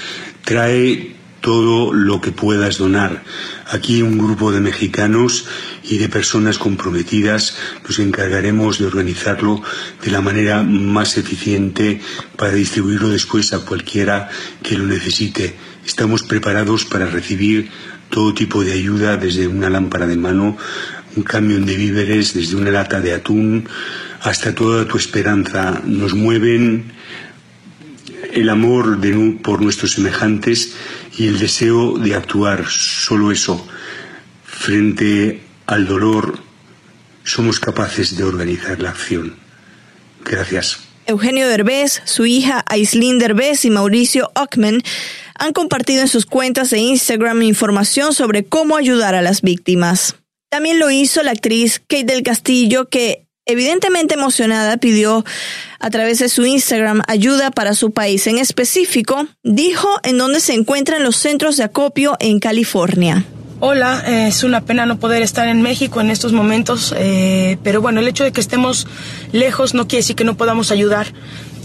Trae 0.45 1.17
todo 1.43 1.93
lo 1.93 2.21
que 2.21 2.33
puedas 2.33 2.79
donar. 2.79 3.23
Aquí 3.67 4.01
un 4.01 4.17
grupo 4.17 4.53
de 4.53 4.61
mexicanos 4.61 5.45
y 5.83 5.99
de 5.99 6.09
personas 6.09 6.57
comprometidas 6.57 7.57
nos 7.87 7.99
encargaremos 7.99 8.79
de 8.79 8.87
organizarlo 8.87 9.61
de 10.03 10.11
la 10.11 10.23
manera 10.23 10.63
más 10.63 11.19
eficiente 11.19 12.01
para 12.37 12.53
distribuirlo 12.53 13.11
después 13.11 13.53
a 13.53 13.59
cualquiera 13.59 14.31
que 14.63 14.79
lo 14.79 14.87
necesite. 14.87 15.55
Estamos 15.87 16.23
preparados 16.23 16.85
para 16.85 17.07
recibir 17.07 17.71
todo 18.09 18.35
tipo 18.35 18.63
de 18.63 18.73
ayuda 18.73 19.17
desde 19.17 19.47
una 19.47 19.71
lámpara 19.71 20.07
de 20.07 20.17
mano, 20.17 20.57
un 21.17 21.23
camión 21.23 21.67
de 21.67 21.77
víveres, 21.77 22.35
desde 22.35 22.57
una 22.57 22.71
lata 22.71 23.01
de 23.01 23.15
atún 23.15 23.69
hasta 24.21 24.55
toda 24.55 24.87
tu 24.87 24.97
esperanza. 24.97 25.83
Nos 25.85 26.15
mueven 26.15 26.93
el 28.33 28.49
amor 28.49 29.01
de, 29.01 29.39
por 29.43 29.61
nuestros 29.61 29.93
semejantes 29.93 30.75
y 31.19 31.27
el 31.27 31.39
deseo 31.39 31.99
de 31.99 32.15
actuar. 32.15 32.67
Solo 32.69 33.33
eso. 33.33 33.67
Frente 34.45 35.43
al 35.67 35.87
dolor 35.87 36.39
somos 37.25 37.61
capaces 37.61 38.17
de 38.17 38.25
organizar 38.25 38.81
la 38.81 38.91
acción. 38.91 39.37
Gracias. 40.25 40.79
Eugenio 41.07 41.49
Derbez, 41.49 42.01
su 42.05 42.27
hija 42.27 42.65
Aislinn 42.69 43.19
Derbez 43.19 43.65
y 43.65 43.71
Mauricio 43.71 44.31
Ockman 44.35 44.83
han 45.43 45.53
compartido 45.53 46.03
en 46.03 46.09
sus 46.09 46.25
cuentas 46.25 46.71
de 46.71 46.79
Instagram 46.79 47.43
información 47.43 48.15
sobre 48.15 48.45
cómo 48.45 48.77
ayudar 48.77 49.17
a 49.17 49.23
las 49.23 49.43
víctimas. 49.43 50.15
También 50.49 50.79
lo 50.79 50.89
hizo 50.89 51.21
la 51.25 51.33
actriz 51.33 51.81
Kate 51.81 52.05
del 52.05 52.23
Castillo, 52.23 52.89
que 52.89 53.27
evidentemente 53.45 54.15
emocionada 54.15 54.77
pidió 54.77 55.25
a 55.81 55.91
través 55.91 56.21
de 56.21 56.29
su 56.29 56.47
Instagram 56.47 57.03
ayuda 57.09 57.51
para 57.51 57.75
su 57.75 57.91
país. 57.91 58.25
En 58.29 58.39
específico, 58.39 59.27
dijo 59.43 59.89
en 60.05 60.17
dónde 60.17 60.39
se 60.39 60.55
encuentran 60.55 61.03
los 61.03 61.17
centros 61.17 61.57
de 61.57 61.65
acopio 61.65 62.17
en 62.21 62.39
California. 62.39 63.25
Hola, 63.59 64.05
eh, 64.07 64.29
es 64.29 64.45
una 64.45 64.61
pena 64.61 64.87
no 64.87 65.01
poder 65.01 65.23
estar 65.23 65.49
en 65.49 65.61
México 65.61 66.01
en 66.01 66.11
estos 66.11 66.33
momentos, 66.33 66.95
eh, 66.97 67.59
pero 67.65 67.81
bueno, 67.81 67.99
el 67.99 68.07
hecho 68.07 68.23
de 68.23 68.31
que 68.31 68.41
estemos 68.41 68.87
lejos 69.33 69.75
no 69.75 69.89
quiere 69.89 70.03
decir 70.03 70.15
que 70.15 70.25
no 70.25 70.37
podamos 70.37 70.71
ayudar. 70.71 71.09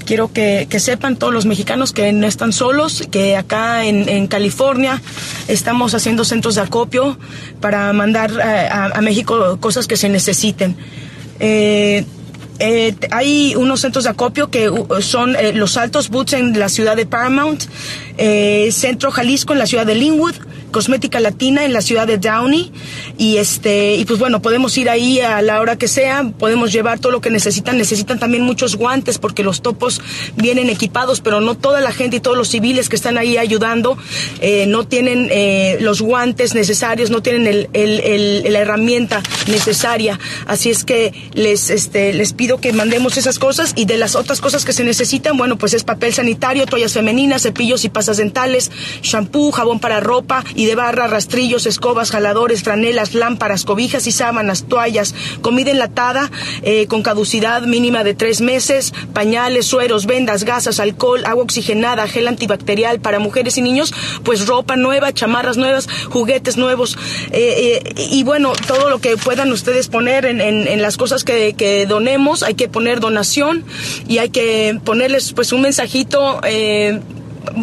Quiero 0.08 0.32
que, 0.32 0.68
que 0.70 0.80
sepan 0.80 1.18
todos 1.18 1.34
los 1.34 1.46
mexicanos 1.46 1.92
que 1.92 2.14
no 2.14 2.28
están 2.28 2.54
solos, 2.54 3.04
que 3.12 3.36
acá 3.36 3.84
en, 3.84 4.08
en 4.08 4.28
California 4.28 5.02
estamos 5.50 5.94
haciendo 5.94 6.24
centros 6.24 6.56
de 6.56 6.62
acopio 6.62 7.20
para 7.60 7.92
mandar 7.92 8.32
eh, 8.32 8.70
a, 8.72 9.02
México 9.02 9.58
cosas 9.60 9.86
que 9.86 9.98
se 9.98 10.08
necesiten. 10.08 10.78
Eh, 11.42 12.06
eh, 12.60 12.96
hay 13.12 13.58
unos 13.58 13.82
centros 13.82 14.06
de 14.06 14.12
acopio 14.12 14.50
que 14.50 14.70
uh, 14.70 14.88
son 15.02 15.36
Los 15.56 15.76
Altos 15.76 16.08
Boots 16.08 16.32
en 16.32 16.58
la 16.58 16.70
ciudad 16.70 16.96
de 16.96 17.06
Paramount, 17.06 17.64
Centro 18.72 19.12
Jalisco 19.12 19.52
en 19.52 19.60
la 19.60 19.68
ciudad 19.68 19.86
de 19.86 19.96
Linwood, 19.96 20.36
Cosmética 20.72 21.20
Latina 21.20 21.66
en 21.66 21.74
la 21.74 21.82
ciudad 21.82 22.08
de 22.08 22.18
Downey. 22.18 22.72
Y 23.18 23.38
este 23.38 23.96
y 23.96 24.06
pues 24.06 24.20
bueno 24.20 24.42
podemos 24.42 24.78
ir 24.78 24.90
ahí 24.90 25.20
a 25.20 25.42
la 25.42 25.60
hora 25.62 25.78
que 25.78 25.88
sea 25.88 26.32
podemos 26.38 26.72
llevar 26.72 27.00
todo 27.00 27.12
lo 27.12 27.22
que 27.22 27.30
necesitan. 27.30 27.78
Necesitan 27.78 28.20
también 28.20 28.44
muchos 28.44 28.76
guantes 28.76 29.18
porque 29.18 29.44
los 29.44 29.62
topos 29.62 30.02
vienen 30.36 30.70
equipados 30.70 31.22
pero 31.22 31.42
no 31.42 31.56
toda 31.56 31.82
la 31.82 31.92
gente 31.92 32.18
y 32.18 32.20
todos 32.20 32.38
los 32.38 32.50
civiles 32.50 32.90
que 32.90 32.96
están 32.96 33.18
ahí 33.18 33.38
ayudando 33.38 33.98
eh, 34.42 34.66
no 34.68 34.88
tienen 34.88 35.30
eh, 35.32 35.78
los 35.82 36.02
guantes 36.02 36.54
necesarios 36.54 37.10
no 37.10 37.22
tienen 37.22 37.68
el, 37.74 38.44
la 38.54 38.60
herramienta 38.60 39.22
necesaria. 39.48 40.20
Así 40.46 40.70
es 40.70 40.84
que 40.84 41.14
les 41.34 41.70
este 41.70 42.14
les 42.14 42.34
pido 42.34 42.60
que 42.60 42.74
mandemos 42.74 43.18
esas 43.18 43.40
cosas 43.40 43.74
y 43.76 43.86
de 43.86 43.98
las 43.98 44.16
otras 44.16 44.42
cosas 44.42 44.66
que 44.66 44.74
se 44.74 44.84
necesitan 44.84 45.38
bueno 45.38 45.58
pues 45.58 45.74
es 45.74 45.84
papel 45.84 46.14
sanitario 46.14 46.66
toallas 46.66 46.94
femeninas 46.94 47.44
cepillos 47.44 47.86
y 47.86 47.90
pasas 47.90 48.18
dentales 48.18 48.72
shampoo 49.02 49.52
jabón 49.52 49.80
para 49.80 50.00
ropa 50.00 50.44
y 50.58 50.66
de 50.66 50.76
barra, 50.76 51.08
rastrillos, 51.08 51.66
escobas, 51.68 52.12
jaladores, 52.12 52.64
franelas, 52.64 53.14
lámparas, 53.14 53.64
cobijas 53.64 54.08
y 54.08 54.12
sábanas, 54.12 54.66
toallas, 54.68 55.14
comida 55.42 55.72
enlatada 55.72 56.30
eh, 56.64 56.88
con 56.88 57.04
caducidad 57.04 57.62
mínima 57.62 58.04
de 58.04 58.16
tres 58.16 58.42
meses, 58.42 58.92
pañales, 59.14 59.68
sueros, 59.68 60.08
vendas, 60.08 60.44
gasas, 60.44 60.80
alcohol, 60.80 61.24
agua 61.26 61.44
oxigenada, 61.44 62.08
gel 62.08 62.28
antibacterial 62.28 63.00
para 63.00 63.20
mujeres 63.20 63.58
y 63.60 63.62
niños, 63.62 63.94
pues 64.24 64.48
ropa 64.48 64.76
nueva, 64.76 65.14
chamarras 65.14 65.58
nuevas, 65.58 65.88
juguetes 66.10 66.58
nuevos 66.58 66.98
eh, 67.32 67.84
eh, 67.86 68.08
y 68.10 68.24
bueno, 68.24 68.54
todo 68.66 68.90
lo 68.90 69.00
que 69.00 69.16
puedan 69.16 69.52
ustedes 69.52 69.88
poner 69.90 70.26
en, 70.26 70.42
en, 70.42 70.68
en 70.68 70.82
las 70.82 70.98
cosas 70.98 71.24
que, 71.24 71.54
que, 71.54 71.86
donemos, 71.86 72.42
hay 72.42 72.56
que 72.56 72.68
poner 72.68 73.00
donación 73.00 73.64
y 74.08 74.18
hay 74.18 74.30
que 74.30 74.80
ponerles 74.84 75.34
pues 75.34 75.52
un 75.52 75.62
mensajito 75.62 76.42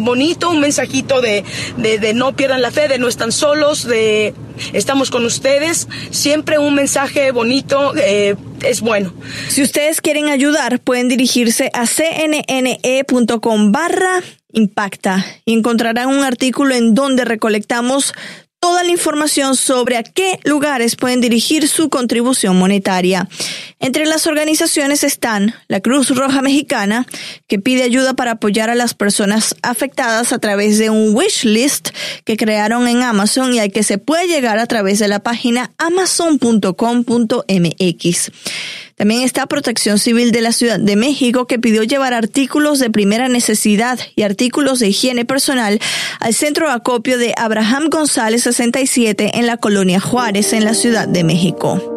bonito, 0.03 0.49
un 0.49 0.59
mensajito 0.59 1.21
de, 1.21 1.43
de, 1.77 1.99
de, 1.99 2.13
no 2.13 2.35
pierdan 2.35 2.61
la 2.61 2.71
fe, 2.71 2.87
de 2.87 2.99
no 2.99 3.07
están 3.07 3.31
solos, 3.31 3.85
de 3.85 4.33
estamos 4.73 5.11
con 5.11 5.25
ustedes. 5.25 5.87
Siempre 6.11 6.57
un 6.59 6.75
mensaje 6.75 7.31
bonito 7.31 7.93
eh, 7.95 8.35
es 8.63 8.81
bueno. 8.81 9.13
Si 9.47 9.61
ustedes 9.61 10.01
quieren 10.01 10.27
ayudar, 10.27 10.79
pueden 10.79 11.07
dirigirse 11.07 11.71
a 11.73 11.85
cnne.com 11.85 13.71
barra 13.71 14.21
impacta 14.51 15.25
y 15.45 15.53
encontrarán 15.53 16.07
un 16.07 16.23
artículo 16.23 16.73
en 16.73 16.95
donde 16.95 17.25
recolectamos 17.25 18.13
toda 18.65 18.83
la 18.83 18.89
información 18.89 19.55
sobre 19.55 19.95
a 19.95 20.01
qué 20.01 20.39
lugares 20.43 20.95
pueden 20.95 21.21
dirigir 21.21 21.67
su 21.67 21.89
contribución 21.89 22.57
monetaria. 22.57 23.29
Entre 23.79 24.07
las 24.07 24.25
organizaciones 24.25 25.03
están 25.03 25.53
la 25.67 25.81
Cruz 25.81 26.09
Roja 26.09 26.41
Mexicana, 26.41 27.05
que 27.45 27.59
pide 27.59 27.83
ayuda 27.83 28.15
para 28.15 28.31
apoyar 28.31 28.71
a 28.71 28.75
las 28.75 28.95
personas 28.95 29.55
afectadas 29.61 30.33
a 30.33 30.39
través 30.39 30.79
de 30.79 30.89
un 30.89 31.15
wish 31.15 31.43
list 31.43 31.89
que 32.23 32.37
crearon 32.37 32.87
en 32.87 33.03
Amazon 33.03 33.53
y 33.53 33.59
al 33.59 33.71
que 33.71 33.83
se 33.83 33.99
puede 33.99 34.25
llegar 34.25 34.57
a 34.57 34.65
través 34.65 34.97
de 34.97 35.09
la 35.09 35.19
página 35.19 35.71
amazon.com.mx. 35.77 38.31
También 38.95 39.23
está 39.23 39.45
Protección 39.45 39.99
Civil 39.99 40.31
de 40.31 40.39
la 40.39 40.53
Ciudad 40.53 40.79
de 40.79 40.95
México 40.95 41.47
que 41.47 41.59
pidió 41.59 41.83
llevar 41.83 42.13
artículos 42.13 42.79
de 42.79 42.89
primera 42.89 43.27
necesidad 43.27 43.99
y 44.15 44.21
artículos 44.21 44.79
de 44.79 44.87
higiene 44.87 45.25
personal 45.25 45.81
al 46.21 46.33
centro 46.33 46.67
de 46.67 46.73
acopio 46.73 47.17
de 47.17 47.33
Abraham 47.37 47.89
González 47.89 48.43
67 48.43 49.31
en 49.33 49.47
la 49.47 49.57
colonia 49.57 49.99
Juárez 49.99 50.53
en 50.53 50.63
la 50.63 50.73
Ciudad 50.73 51.09
de 51.09 51.25
México. 51.25 51.91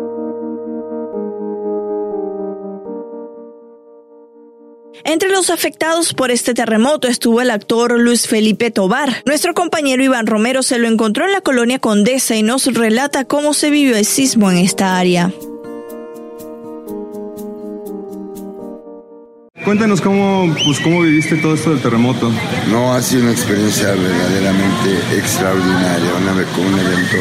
Entre 5.04 5.30
los 5.30 5.50
afectados 5.50 6.12
por 6.14 6.32
este 6.32 6.52
terremoto 6.52 7.06
estuvo 7.06 7.40
el 7.40 7.52
actor 7.52 7.98
Luis 7.98 8.26
Felipe 8.26 8.72
Tobar. 8.72 9.22
Nuestro 9.24 9.54
compañero 9.54 10.02
Iván 10.02 10.26
Romero 10.26 10.64
se 10.64 10.78
lo 10.78 10.88
encontró 10.88 11.24
en 11.24 11.32
la 11.32 11.40
colonia 11.40 11.78
Condesa 11.78 12.34
y 12.34 12.42
nos 12.42 12.66
relata 12.66 13.24
cómo 13.24 13.54
se 13.54 13.70
vivió 13.70 13.96
el 13.96 14.04
sismo 14.04 14.50
en 14.50 14.58
esta 14.58 14.98
área. 14.98 15.32
Cuéntanos 19.68 20.00
cómo, 20.00 20.50
pues, 20.64 20.80
cómo 20.80 21.02
viviste 21.02 21.36
todo 21.36 21.52
esto 21.52 21.68
del 21.68 21.82
terremoto. 21.82 22.32
No, 22.70 22.94
ha 22.94 23.02
sido 23.02 23.24
una 23.24 23.32
experiencia 23.32 23.88
verdaderamente 23.88 25.18
extraordinaria, 25.18 26.14
un 26.14 26.78
evento 26.78 27.18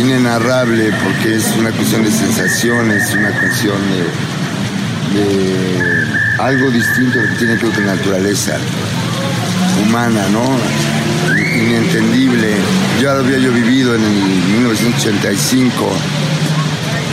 inenarrable 0.00 0.90
porque 1.04 1.34
es 1.34 1.44
una 1.58 1.72
cuestión 1.72 2.04
de 2.04 2.10
sensaciones, 2.10 3.14
una 3.14 3.38
cuestión 3.38 3.76
de, 5.12 6.42
algo 6.42 6.70
distinto 6.70 7.18
que 7.20 7.36
tiene 7.36 7.58
que 7.58 7.66
ver 7.66 7.74
con 7.74 7.86
la 7.86 7.96
naturaleza 7.96 8.56
humana, 9.84 10.26
¿no? 10.32 10.48
Inentendible. 11.36 12.56
Ya 13.02 13.12
lo 13.12 13.20
había 13.20 13.36
yo 13.40 13.52
vivido 13.52 13.94
en 13.94 14.04
el 14.04 14.12
1985, 14.54 15.86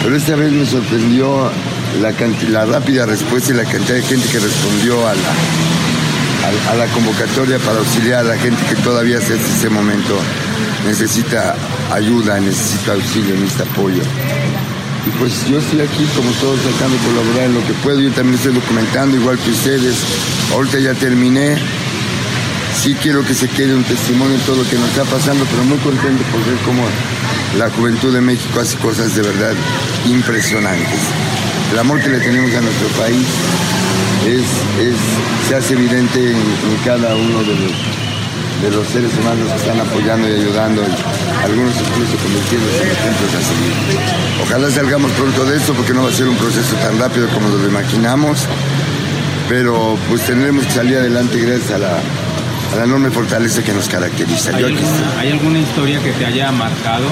pero 0.01 0.15
esta 0.15 0.37
vez 0.37 0.53
me 0.53 0.65
sorprendió 0.65 1.51
la, 2.01 2.65
rápida 2.65 3.05
respuesta 3.05 3.51
y 3.51 3.55
la 3.55 3.63
cantidad 3.63 3.95
de 3.95 4.03
gente 4.03 4.27
que 4.29 4.39
respondió 4.39 5.07
a 5.07 5.13
la, 5.13 6.71
a, 6.71 6.75
la 6.75 6.85
convocatoria 6.87 7.57
para 7.59 7.79
auxiliar 7.79 8.19
a 8.19 8.23
la 8.23 8.37
gente 8.37 8.61
que 8.69 8.75
todavía 8.75 9.17
hasta 9.17 9.33
este 9.33 9.69
momento 9.69 10.17
necesita 10.85 11.55
ayuda, 11.91 12.39
necesita 12.39 12.93
auxilio, 12.93 13.35
necesita 13.35 13.63
apoyo. 13.63 14.01
Y 15.05 15.09
pues 15.19 15.47
yo 15.47 15.57
estoy 15.57 15.81
aquí 15.81 16.05
como 16.15 16.29
todos 16.33 16.59
tratando 16.59 16.97
de 16.97 17.03
colaborar 17.03 17.43
en 17.45 17.53
lo 17.53 17.65
que 17.65 17.73
puedo. 17.81 17.99
Yo 17.99 18.11
también 18.11 18.35
estoy 18.35 18.53
documentando 18.53 19.15
igual 19.15 19.37
que 19.39 19.51
ustedes. 19.51 19.95
Ahorita 20.53 20.79
ya 20.79 20.93
terminé. 20.93 21.57
Sí 22.75 22.95
quiero 23.01 23.23
que 23.25 23.33
se 23.33 23.47
quede 23.47 23.73
un 23.73 23.83
testimonio 23.83 24.37
de 24.37 24.43
todo 24.43 24.57
lo 24.57 24.69
que 24.69 24.75
nos 24.75 24.89
está 24.89 25.03
pasando, 25.05 25.45
pero 25.49 25.63
muy 25.63 25.77
contento 25.79 26.23
por 26.31 26.45
ver 26.45 26.57
cómo 26.63 26.83
la 27.57 27.69
juventud 27.71 28.13
de 28.13 28.21
México 28.21 28.59
hace 28.59 28.77
cosas 28.77 29.15
de 29.15 29.21
verdad 29.23 29.53
impresionantes 30.05 30.99
el 31.71 31.79
amor 31.79 32.01
que 32.01 32.09
le 32.09 32.19
tenemos 32.19 32.53
a 32.55 32.61
nuestro 32.61 32.87
país 32.99 33.27
se 35.47 35.55
hace 35.55 35.73
evidente 35.73 36.31
en, 36.31 36.37
cada 36.83 37.15
uno 37.15 37.39
de 37.43 38.71
los, 38.71 38.87
seres 38.87 39.11
humanos 39.19 39.49
que 39.49 39.55
están 39.55 39.79
apoyando 39.79 40.27
y 40.27 40.33
ayudando, 40.33 40.81
algunos 41.43 41.73
incluso 41.75 42.17
convirtiéndose 42.17 42.83
en 42.83 42.91
ejemplos 42.91 43.35
a 43.35 43.41
seguir. 43.41 43.73
Ojalá 44.43 44.69
salgamos 44.69 45.11
pronto 45.11 45.45
de 45.45 45.57
esto 45.57 45.73
porque 45.73 45.93
no 45.93 46.03
va 46.03 46.09
a 46.09 46.11
ser 46.11 46.27
un 46.27 46.35
proceso 46.35 46.75
tan 46.77 46.99
rápido 46.99 47.29
como 47.29 47.47
lo 47.49 47.67
imaginamos, 47.67 48.39
pero 49.47 49.97
pues 50.09 50.23
tendremos 50.23 50.65
que 50.65 50.71
salir 50.71 50.97
adelante 50.97 51.39
gracias 51.39 51.71
a 51.71 51.77
la, 51.77 51.99
la 52.75 52.83
enorme 52.83 53.09
fortaleza 53.09 53.63
que 53.63 53.73
nos 53.73 53.87
caracteriza. 53.87 54.51
¿Hay 54.55 55.31
alguna 55.31 55.59
historia 55.59 56.01
que 56.01 56.11
te 56.11 56.25
haya 56.25 56.51
marcado? 56.51 57.05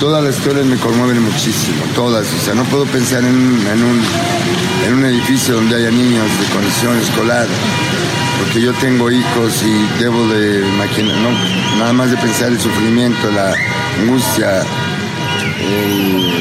Todas 0.00 0.22
las 0.22 0.36
historias 0.36 0.66
me 0.66 0.76
conmueven 0.76 1.22
muchísimo, 1.22 1.82
todas. 1.94 2.26
O 2.32 2.38
sea, 2.44 2.54
no 2.54 2.64
puedo 2.64 2.84
pensar 2.86 3.24
en 3.24 3.34
un, 3.34 3.66
en 4.86 4.94
un, 4.94 5.04
edificio 5.04 5.56
donde 5.56 5.76
haya 5.76 5.90
niños 5.90 6.24
de 6.40 6.46
condición 6.54 6.96
escolar, 6.98 7.46
porque 8.38 8.60
yo 8.60 8.72
tengo 8.74 9.10
hijos 9.10 9.62
y 9.64 10.00
debo 10.00 10.26
de 10.28 10.68
imaginar, 10.68 11.16
no, 11.16 11.30
nada 11.78 11.92
más 11.92 12.10
de 12.10 12.16
pensar 12.16 12.48
el 12.48 12.60
sufrimiento, 12.60 13.30
la 13.30 13.54
angustia, 14.00 14.62
el, 15.60 16.38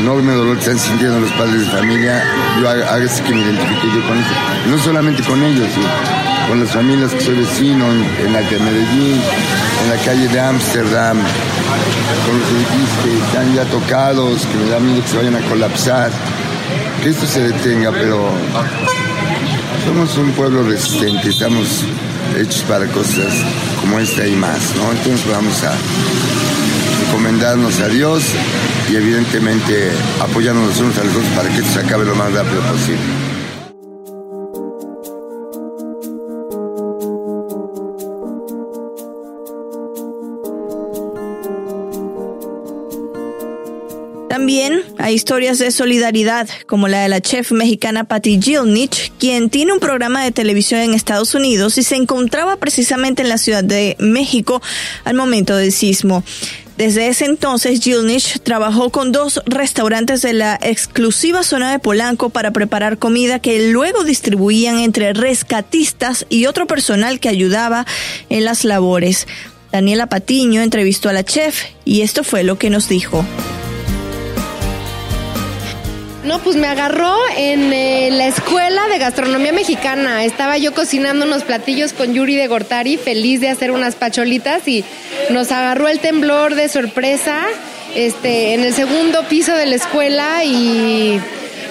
enorme 0.00 0.32
dolor 0.32 0.56
que 0.56 0.60
están 0.60 0.78
sintiendo 0.78 1.20
los 1.20 1.30
padres 1.32 1.60
de 1.60 1.66
familia, 1.66 2.22
yo 2.60 2.68
hago 2.68 3.24
que 3.26 3.34
me 3.34 3.42
identifique 3.42 3.86
yo 3.94 4.06
con 4.06 4.18
eso. 4.18 4.34
No 4.68 4.78
solamente 4.78 5.22
con 5.22 5.42
ellos, 5.42 5.68
con 6.48 6.60
las 6.60 6.70
familias 6.70 7.12
que 7.12 7.20
soy 7.20 7.36
vecino 7.36 7.86
en, 7.90 8.32
la 8.32 8.40
de 8.40 8.58
Medellín, 8.58 9.20
en 9.82 9.90
la 9.90 9.96
calle 10.04 10.28
de 10.28 10.40
Ámsterdam, 10.40 11.18
con 12.26 12.38
los 12.38 12.48
edificios 12.48 12.90
que 13.04 13.18
están 13.18 13.54
ya 13.54 13.64
tocados, 13.66 14.46
que 14.46 14.58
me 14.58 14.70
da 14.70 14.80
miedo 14.80 15.02
que 15.02 15.08
se 15.08 15.16
vayan 15.16 15.36
a 15.36 15.40
colapsar, 15.48 16.10
que 17.02 17.10
esto 17.10 17.26
se 17.26 17.42
detenga, 17.42 17.92
pero 17.92 18.30
somos 19.86 20.16
un 20.18 20.32
pueblo 20.32 20.62
resistente, 20.62 21.28
estamos 21.28 21.84
hechos 22.38 22.62
para 22.62 22.86
cosas 22.86 23.32
como 23.80 23.98
esta 23.98 24.26
y 24.26 24.36
más, 24.36 24.74
¿no? 24.76 24.92
Entonces 24.92 25.26
vamos 25.30 25.62
a 25.64 25.74
encomendarnos 27.08 27.80
a 27.80 27.88
Dios 27.88 28.22
y 28.90 28.96
evidentemente 28.96 29.92
apoyarnos 30.20 30.68
los 30.68 30.80
unos 30.80 30.98
a 30.98 31.04
los 31.04 31.14
otros 31.14 31.30
para 31.36 31.48
que 31.48 31.58
esto 31.58 31.72
se 31.72 31.80
acabe 31.80 32.04
lo 32.04 32.14
más 32.14 32.32
rápido 32.32 32.60
posible. 32.62 33.19
También 44.50 44.82
hay 44.98 45.14
historias 45.14 45.60
de 45.60 45.70
solidaridad, 45.70 46.48
como 46.66 46.88
la 46.88 47.02
de 47.02 47.08
la 47.08 47.20
chef 47.20 47.52
mexicana 47.52 48.02
Patty 48.02 48.40
Gilnich, 48.42 49.12
quien 49.16 49.48
tiene 49.48 49.72
un 49.72 49.78
programa 49.78 50.24
de 50.24 50.32
televisión 50.32 50.80
en 50.80 50.92
Estados 50.92 51.36
Unidos 51.36 51.78
y 51.78 51.84
se 51.84 51.94
encontraba 51.94 52.56
precisamente 52.56 53.22
en 53.22 53.28
la 53.28 53.38
Ciudad 53.38 53.62
de 53.62 53.94
México 54.00 54.60
al 55.04 55.14
momento 55.14 55.54
del 55.54 55.70
sismo. 55.70 56.24
Desde 56.76 57.06
ese 57.06 57.26
entonces, 57.26 57.78
Gilnich 57.80 58.40
trabajó 58.40 58.90
con 58.90 59.12
dos 59.12 59.40
restaurantes 59.46 60.20
de 60.20 60.32
la 60.32 60.58
exclusiva 60.60 61.44
zona 61.44 61.70
de 61.70 61.78
Polanco 61.78 62.30
para 62.30 62.50
preparar 62.50 62.98
comida 62.98 63.38
que 63.38 63.70
luego 63.70 64.02
distribuían 64.02 64.80
entre 64.80 65.12
rescatistas 65.12 66.26
y 66.28 66.46
otro 66.46 66.66
personal 66.66 67.20
que 67.20 67.28
ayudaba 67.28 67.86
en 68.30 68.44
las 68.44 68.64
labores. 68.64 69.28
Daniela 69.70 70.08
Patiño 70.08 70.60
entrevistó 70.60 71.08
a 71.08 71.12
la 71.12 71.22
chef 71.22 71.66
y 71.84 72.00
esto 72.00 72.24
fue 72.24 72.42
lo 72.42 72.58
que 72.58 72.68
nos 72.68 72.88
dijo. 72.88 73.24
No, 76.24 76.38
pues 76.40 76.56
me 76.56 76.66
agarró 76.66 77.16
en 77.34 77.72
eh, 77.72 78.10
la 78.12 78.26
escuela 78.26 78.88
de 78.88 78.98
gastronomía 78.98 79.52
mexicana. 79.52 80.22
Estaba 80.24 80.58
yo 80.58 80.74
cocinando 80.74 81.24
unos 81.24 81.44
platillos 81.44 81.94
con 81.94 82.12
Yuri 82.12 82.36
de 82.36 82.46
Gortari, 82.46 82.98
feliz 82.98 83.40
de 83.40 83.48
hacer 83.48 83.70
unas 83.70 83.94
pacholitas 83.94 84.68
y 84.68 84.84
nos 85.30 85.50
agarró 85.50 85.88
el 85.88 85.98
temblor 85.98 86.56
de 86.56 86.68
sorpresa 86.68 87.46
este, 87.94 88.52
en 88.52 88.64
el 88.64 88.74
segundo 88.74 89.24
piso 89.28 89.54
de 89.54 89.64
la 89.64 89.76
escuela 89.76 90.44
y 90.44 91.18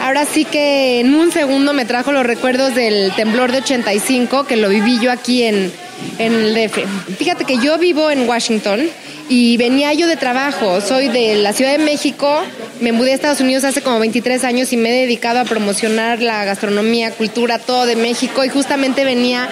ahora 0.02 0.26
sí 0.26 0.46
que 0.46 1.00
en 1.00 1.14
un 1.14 1.32
segundo 1.32 1.74
me 1.74 1.86
trajo 1.86 2.12
los 2.12 2.26
recuerdos 2.26 2.74
del 2.74 3.14
temblor 3.16 3.52
de 3.52 3.60
85 3.60 4.46
que 4.46 4.58
lo 4.58 4.70
viví 4.70 5.00
yo 5.00 5.12
aquí 5.12 5.44
en, 5.44 5.72
en 6.18 6.34
el 6.34 6.56
DF. 6.56 6.80
Fíjate 7.20 7.46
que 7.46 7.60
yo 7.60 7.78
vivo 7.78 8.10
en 8.10 8.28
Washington 8.28 8.90
y 9.30 9.58
venía 9.58 9.94
yo 9.94 10.08
de 10.08 10.18
trabajo. 10.18 10.82
Soy 10.82 11.08
de 11.08 11.36
la 11.36 11.54
Ciudad 11.54 11.72
de 11.72 11.78
México, 11.78 12.42
me 12.82 12.92
mudé 12.92 13.12
a 13.12 13.16
Estados 13.16 13.40
Unidos 13.40 13.64
hace 13.64 13.82
como 13.82 14.00
23 14.00 14.44
años 14.44 14.74
y 14.74 14.78
me 14.78 14.90
he 14.90 15.02
dedicado 15.02 15.40
a 15.40 15.46
promocionar 15.46 16.22
la 16.22 16.44
gastronomía, 16.44 17.12
cultura, 17.12 17.60
todo 17.60 17.86
de 17.86 17.96
México 17.96 18.44
y 18.44 18.50
justamente 18.50 19.06
venía 19.06 19.48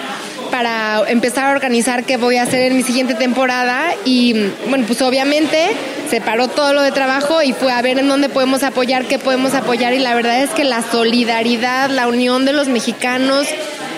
para 0.50 1.08
empezar 1.08 1.46
a 1.46 1.52
organizar 1.52 2.04
qué 2.04 2.16
voy 2.16 2.36
a 2.36 2.42
hacer 2.42 2.62
en 2.62 2.76
mi 2.76 2.82
siguiente 2.82 3.14
temporada 3.14 3.94
y 4.04 4.34
bueno, 4.68 4.84
pues 4.86 5.00
obviamente 5.02 5.68
se 6.10 6.20
paró 6.20 6.48
todo 6.48 6.72
lo 6.72 6.82
de 6.82 6.90
trabajo 6.90 7.42
y 7.42 7.52
fue 7.52 7.70
a 7.70 7.82
ver 7.82 7.98
en 7.98 8.08
dónde 8.08 8.28
podemos 8.28 8.62
apoyar, 8.62 9.04
qué 9.04 9.18
podemos 9.18 9.54
apoyar 9.54 9.92
y 9.92 9.98
la 9.98 10.14
verdad 10.14 10.42
es 10.42 10.50
que 10.50 10.64
la 10.64 10.82
solidaridad, 10.82 11.90
la 11.90 12.08
unión 12.08 12.46
de 12.46 12.54
los 12.54 12.68
mexicanos, 12.68 13.46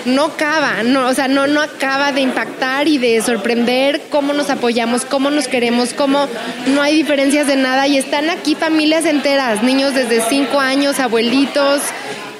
no 0.05 0.25
acaba, 0.25 0.83
no, 0.83 1.07
o 1.07 1.13
sea, 1.13 1.27
no, 1.27 1.47
no 1.47 1.61
acaba 1.61 2.11
de 2.11 2.21
impactar 2.21 2.87
y 2.87 2.97
de 2.97 3.21
sorprender 3.21 4.01
cómo 4.09 4.33
nos 4.33 4.49
apoyamos, 4.49 5.05
cómo 5.05 5.29
nos 5.29 5.47
queremos, 5.47 5.93
cómo 5.93 6.27
no 6.67 6.81
hay 6.81 6.95
diferencias 6.95 7.47
de 7.47 7.55
nada 7.55 7.87
y 7.87 7.97
están 7.97 8.29
aquí 8.29 8.55
familias 8.55 9.05
enteras, 9.05 9.63
niños 9.63 9.93
desde 9.93 10.21
cinco 10.21 10.59
años, 10.59 10.99
abuelitos 10.99 11.81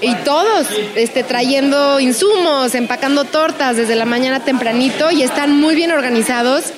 y 0.02 0.16
todos 0.16 0.68
este, 0.96 1.24
trayendo 1.24 2.00
insumos, 2.00 2.74
empacando 2.76 3.24
tortas 3.26 3.78
desde 3.78 3.96
la 3.96 4.06
mañana 4.06 4.40
tempranito 4.40 5.12
y 5.12 5.22
están 5.22 5.56
muy 5.56 5.76
bien 5.76 5.92
organizados 5.92 6.74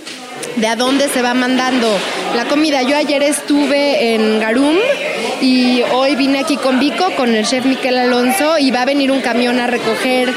de 0.57 0.67
a 0.67 0.75
dónde 0.75 1.07
se 1.09 1.21
va 1.21 1.33
mandando 1.33 1.87
la 2.35 2.45
comida. 2.45 2.81
Yo 2.83 2.97
ayer 2.97 3.23
estuve 3.23 4.13
en 4.13 4.39
Garum 4.39 4.75
y 5.41 5.81
hoy 5.93 6.15
vine 6.15 6.39
aquí 6.39 6.57
con 6.57 6.79
Vico, 6.79 7.11
con 7.15 7.33
el 7.33 7.45
chef 7.45 7.65
Miquel 7.65 7.97
Alonso, 7.97 8.57
y 8.57 8.71
va 8.71 8.83
a 8.83 8.85
venir 8.85 9.11
un 9.11 9.21
camión 9.21 9.59
a 9.59 9.67
recoger 9.67 10.33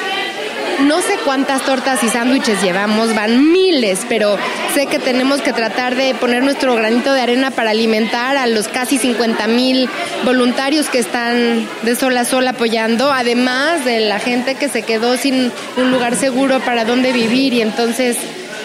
no 0.80 1.00
sé 1.00 1.14
cuántas 1.24 1.62
tortas 1.62 2.02
y 2.02 2.08
sándwiches 2.08 2.62
llevamos, 2.62 3.14
van 3.14 3.52
miles, 3.52 4.00
pero 4.08 4.36
sé 4.74 4.86
que 4.86 4.98
tenemos 4.98 5.40
que 5.40 5.52
tratar 5.52 5.96
de 5.96 6.14
poner 6.14 6.42
nuestro 6.42 6.74
granito 6.74 7.12
de 7.12 7.20
arena 7.20 7.50
para 7.50 7.70
alimentar 7.70 8.36
a 8.36 8.46
los 8.46 8.68
casi 8.68 8.98
50 8.98 9.46
mil 9.46 9.88
voluntarios 10.24 10.88
que 10.88 10.98
están 10.98 11.66
de 11.82 11.96
sola 11.96 12.22
a 12.22 12.24
sola 12.24 12.50
apoyando, 12.50 13.12
además 13.12 13.84
de 13.84 14.00
la 14.00 14.18
gente 14.18 14.54
que 14.54 14.68
se 14.68 14.82
quedó 14.82 15.16
sin 15.16 15.52
un 15.76 15.90
lugar 15.90 16.16
seguro 16.16 16.60
para 16.60 16.84
dónde 16.84 17.12
vivir 17.12 17.52
y 17.54 17.62
entonces 17.62 18.16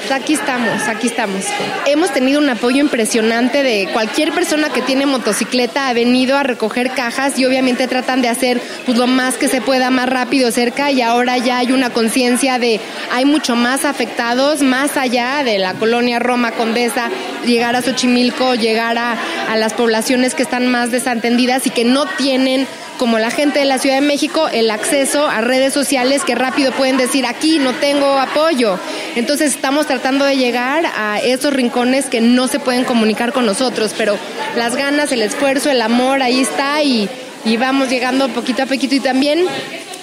aquí 0.09 0.33
estamos, 0.33 0.87
aquí 0.87 1.07
estamos. 1.07 1.45
Hemos 1.85 2.11
tenido 2.11 2.39
un 2.39 2.49
apoyo 2.49 2.77
impresionante 2.77 3.63
de 3.63 3.89
cualquier 3.93 4.31
persona 4.31 4.69
que 4.69 4.81
tiene 4.81 5.05
motocicleta, 5.05 5.87
ha 5.87 5.93
venido 5.93 6.37
a 6.37 6.43
recoger 6.43 6.91
cajas 6.91 7.37
y 7.37 7.45
obviamente 7.45 7.87
tratan 7.87 8.21
de 8.21 8.29
hacer 8.29 8.61
pues, 8.85 8.97
lo 8.97 9.07
más 9.07 9.35
que 9.35 9.47
se 9.47 9.61
pueda 9.61 9.89
más 9.91 10.09
rápido 10.09 10.51
cerca 10.51 10.91
y 10.91 11.01
ahora 11.01 11.37
ya 11.37 11.59
hay 11.59 11.71
una 11.71 11.91
conciencia 11.91 12.57
de 12.57 12.79
hay 13.11 13.25
mucho 13.25 13.55
más 13.55 13.85
afectados 13.85 14.61
más 14.61 14.97
allá 14.97 15.43
de 15.43 15.59
la 15.59 15.73
colonia 15.75 16.19
Roma 16.19 16.51
Condesa, 16.51 17.09
llegar 17.45 17.75
a 17.75 17.81
Xochimilco, 17.81 18.55
llegar 18.55 18.97
a, 18.97 19.17
a 19.49 19.55
las 19.57 19.73
poblaciones 19.73 20.33
que 20.33 20.43
están 20.43 20.67
más 20.67 20.91
desatendidas 20.91 21.67
y 21.67 21.69
que 21.69 21.85
no 21.85 22.05
tienen 22.05 22.67
como 23.01 23.17
la 23.17 23.31
gente 23.31 23.57
de 23.57 23.65
la 23.65 23.79
Ciudad 23.79 23.95
de 23.95 24.05
México, 24.05 24.47
el 24.47 24.69
acceso 24.69 25.25
a 25.25 25.41
redes 25.41 25.73
sociales 25.73 26.21
que 26.23 26.35
rápido 26.35 26.71
pueden 26.71 26.97
decir 26.97 27.25
aquí 27.25 27.57
no 27.57 27.73
tengo 27.73 28.19
apoyo. 28.19 28.77
Entonces 29.15 29.55
estamos 29.55 29.87
tratando 29.87 30.23
de 30.23 30.37
llegar 30.37 30.85
a 30.85 31.19
esos 31.19 31.51
rincones 31.51 32.05
que 32.05 32.21
no 32.21 32.47
se 32.47 32.59
pueden 32.59 32.83
comunicar 32.83 33.33
con 33.33 33.47
nosotros, 33.47 33.95
pero 33.97 34.19
las 34.55 34.75
ganas, 34.75 35.11
el 35.11 35.23
esfuerzo, 35.23 35.71
el 35.71 35.81
amor, 35.81 36.21
ahí 36.21 36.41
está 36.41 36.83
y, 36.83 37.09
y 37.43 37.57
vamos 37.57 37.89
llegando 37.89 38.29
poquito 38.29 38.61
a 38.61 38.65
poquito 38.67 38.93
y 38.93 38.99
también 38.99 39.47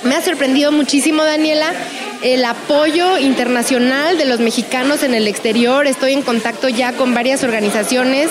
me 0.02 0.16
ha 0.16 0.20
sorprendido 0.20 0.72
muchísimo, 0.72 1.22
Daniela, 1.22 1.72
el 2.22 2.44
apoyo 2.44 3.16
internacional 3.18 4.18
de 4.18 4.24
los 4.24 4.40
mexicanos 4.40 5.04
en 5.04 5.14
el 5.14 5.28
exterior. 5.28 5.86
Estoy 5.86 6.14
en 6.14 6.22
contacto 6.22 6.68
ya 6.68 6.94
con 6.94 7.14
varias 7.14 7.44
organizaciones 7.44 8.28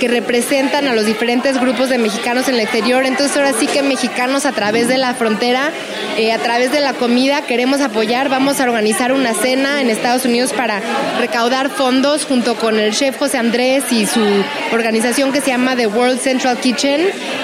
que 0.00 0.08
representan 0.08 0.88
a 0.88 0.94
los 0.94 1.04
diferentes 1.04 1.60
grupos 1.60 1.90
de 1.90 1.98
mexicanos 1.98 2.48
en 2.48 2.54
el 2.54 2.60
exterior. 2.60 3.04
Entonces 3.04 3.36
ahora 3.36 3.52
sí 3.52 3.66
que 3.66 3.82
mexicanos 3.82 4.46
a 4.46 4.52
través 4.52 4.88
de 4.88 4.98
la 4.98 5.14
frontera, 5.14 5.70
eh, 6.16 6.32
a 6.32 6.38
través 6.38 6.72
de 6.72 6.80
la 6.80 6.94
comida, 6.94 7.42
queremos 7.42 7.80
apoyar. 7.82 8.30
Vamos 8.30 8.60
a 8.60 8.64
organizar 8.64 9.12
una 9.12 9.34
cena 9.34 9.80
en 9.80 9.90
Estados 9.90 10.24
Unidos 10.24 10.52
para 10.52 10.80
recaudar 11.20 11.68
fondos 11.68 12.24
junto 12.24 12.56
con 12.56 12.80
el 12.80 12.92
chef 12.92 13.18
José 13.18 13.38
Andrés 13.38 13.84
y 13.92 14.06
su 14.06 14.20
organización 14.72 15.32
que 15.32 15.42
se 15.42 15.50
llama 15.50 15.76
The 15.76 15.86
World 15.86 16.18
Central 16.18 16.58
Kitchen 16.58 17.02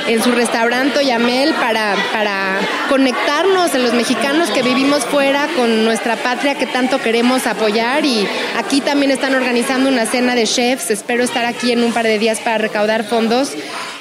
en 0.08 0.22
su 0.22 0.32
restaurante 0.32 1.04
Yamel 1.04 1.52
para, 1.54 1.94
para 2.12 2.58
conectarnos 2.88 3.74
en 3.74 3.82
los 3.82 3.92
mexicanos 3.92 4.50
que 4.50 4.62
vivimos 4.62 5.04
fuera 5.04 5.46
con 5.56 5.84
nuestra 5.84 6.16
patria 6.16 6.54
que 6.54 6.66
tanto 6.66 7.00
queremos 7.02 7.46
apoyar 7.46 8.04
y 8.06 8.26
aquí 8.56 8.80
también 8.80 9.10
están 9.10 9.34
organizando 9.34 9.90
una 9.90 10.06
cena 10.06 10.34
de 10.34 10.44
chefs. 10.44 10.90
Espero 10.90 11.22
estar 11.22 11.44
aquí 11.44 11.72
en 11.72 11.84
un 11.84 11.92
par 11.92 12.06
de 12.06 12.18
días 12.18 12.40
para 12.46 12.58
recaudar 12.58 13.02
fondos. 13.02 13.50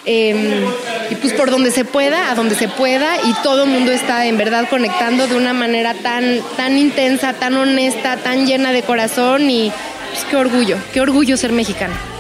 Eh, 0.06 0.64
y 1.10 1.16
pues 1.16 1.34
por 1.34 1.50
donde 1.50 1.72
se 1.72 1.84
pueda, 1.84 2.30
a 2.30 2.36
donde 2.36 2.54
se 2.54 2.68
pueda, 2.68 3.18
y 3.24 3.34
todo 3.42 3.64
el 3.64 3.72
mundo 3.72 3.92
está 3.92 4.28
en 4.28 4.38
verdad 4.38 4.68
conectando 4.70 5.26
de 5.26 5.36
una 5.36 5.54
manera 5.54 5.96
tan, 5.96 6.42
tan 6.56 6.78
intensa, 6.78 7.34
tan 7.34 7.58
honesta, 7.58 8.18
tan 8.18 8.46
llena 8.46 8.72
de 8.72 8.84
corazón 8.84 9.50
y 9.50 9.72
pues 10.12 10.26
qué 10.30 10.36
orgullo, 10.36 10.78
qué 10.94 11.02
orgullo 11.02 11.38
ser 11.38 11.54
mexicano. 11.54 12.15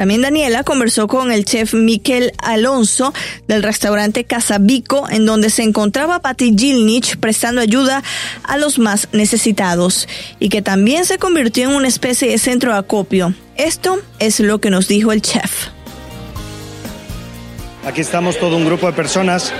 También 0.00 0.22
Daniela 0.22 0.64
conversó 0.64 1.08
con 1.08 1.30
el 1.30 1.44
chef 1.44 1.74
Miquel 1.74 2.32
Alonso 2.38 3.12
del 3.48 3.62
restaurante 3.62 4.24
Casabico, 4.24 5.06
en 5.10 5.26
donde 5.26 5.50
se 5.50 5.62
encontraba 5.62 6.22
Patti 6.22 6.54
Gilnich 6.56 7.18
prestando 7.18 7.60
ayuda 7.60 8.02
a 8.42 8.56
los 8.56 8.78
más 8.78 9.08
necesitados 9.12 10.08
y 10.38 10.48
que 10.48 10.62
también 10.62 11.04
se 11.04 11.18
convirtió 11.18 11.68
en 11.68 11.76
una 11.76 11.88
especie 11.88 12.30
de 12.30 12.38
centro 12.38 12.72
de 12.72 12.78
acopio. 12.78 13.34
Esto 13.56 14.00
es 14.18 14.40
lo 14.40 14.58
que 14.58 14.70
nos 14.70 14.88
dijo 14.88 15.12
el 15.12 15.20
chef. 15.20 15.66
Aquí 17.84 18.00
estamos 18.00 18.38
todo 18.38 18.56
un 18.56 18.64
grupo 18.64 18.86
de 18.86 18.94
personas. 18.94 19.52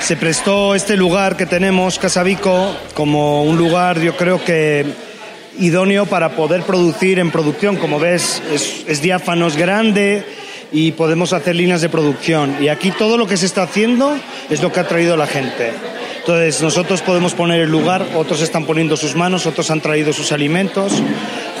Se 0.00 0.16
prestó 0.16 0.74
este 0.74 0.96
lugar 0.96 1.36
que 1.36 1.46
tenemos, 1.46 2.00
Casabico, 2.00 2.74
como 2.94 3.44
un 3.44 3.56
lugar 3.56 4.00
yo 4.00 4.16
creo 4.16 4.44
que 4.44 5.13
idóneo 5.58 6.06
para 6.06 6.30
poder 6.30 6.62
producir 6.62 7.18
en 7.18 7.30
producción. 7.30 7.76
Como 7.76 7.98
ves, 7.98 8.42
es, 8.86 9.02
diáfano, 9.02 9.46
es 9.46 9.56
grande 9.56 10.24
y 10.72 10.92
podemos 10.92 11.32
hacer 11.32 11.54
líneas 11.54 11.80
de 11.80 11.88
producción. 11.88 12.56
Y 12.60 12.68
aquí 12.68 12.90
todo 12.90 13.16
lo 13.16 13.26
que 13.26 13.36
se 13.36 13.46
está 13.46 13.62
haciendo 13.62 14.16
es 14.50 14.62
lo 14.62 14.72
que 14.72 14.80
ha 14.80 14.88
traído 14.88 15.16
la 15.16 15.26
gente. 15.26 15.72
Entonces 16.18 16.62
nosotros 16.62 17.02
podemos 17.02 17.34
poner 17.34 17.60
el 17.60 17.70
lugar, 17.70 18.06
otros 18.14 18.40
están 18.40 18.64
poniendo 18.64 18.96
sus 18.96 19.14
manos, 19.14 19.46
otros 19.46 19.70
han 19.70 19.80
traído 19.80 20.12
sus 20.12 20.32
alimentos. 20.32 20.92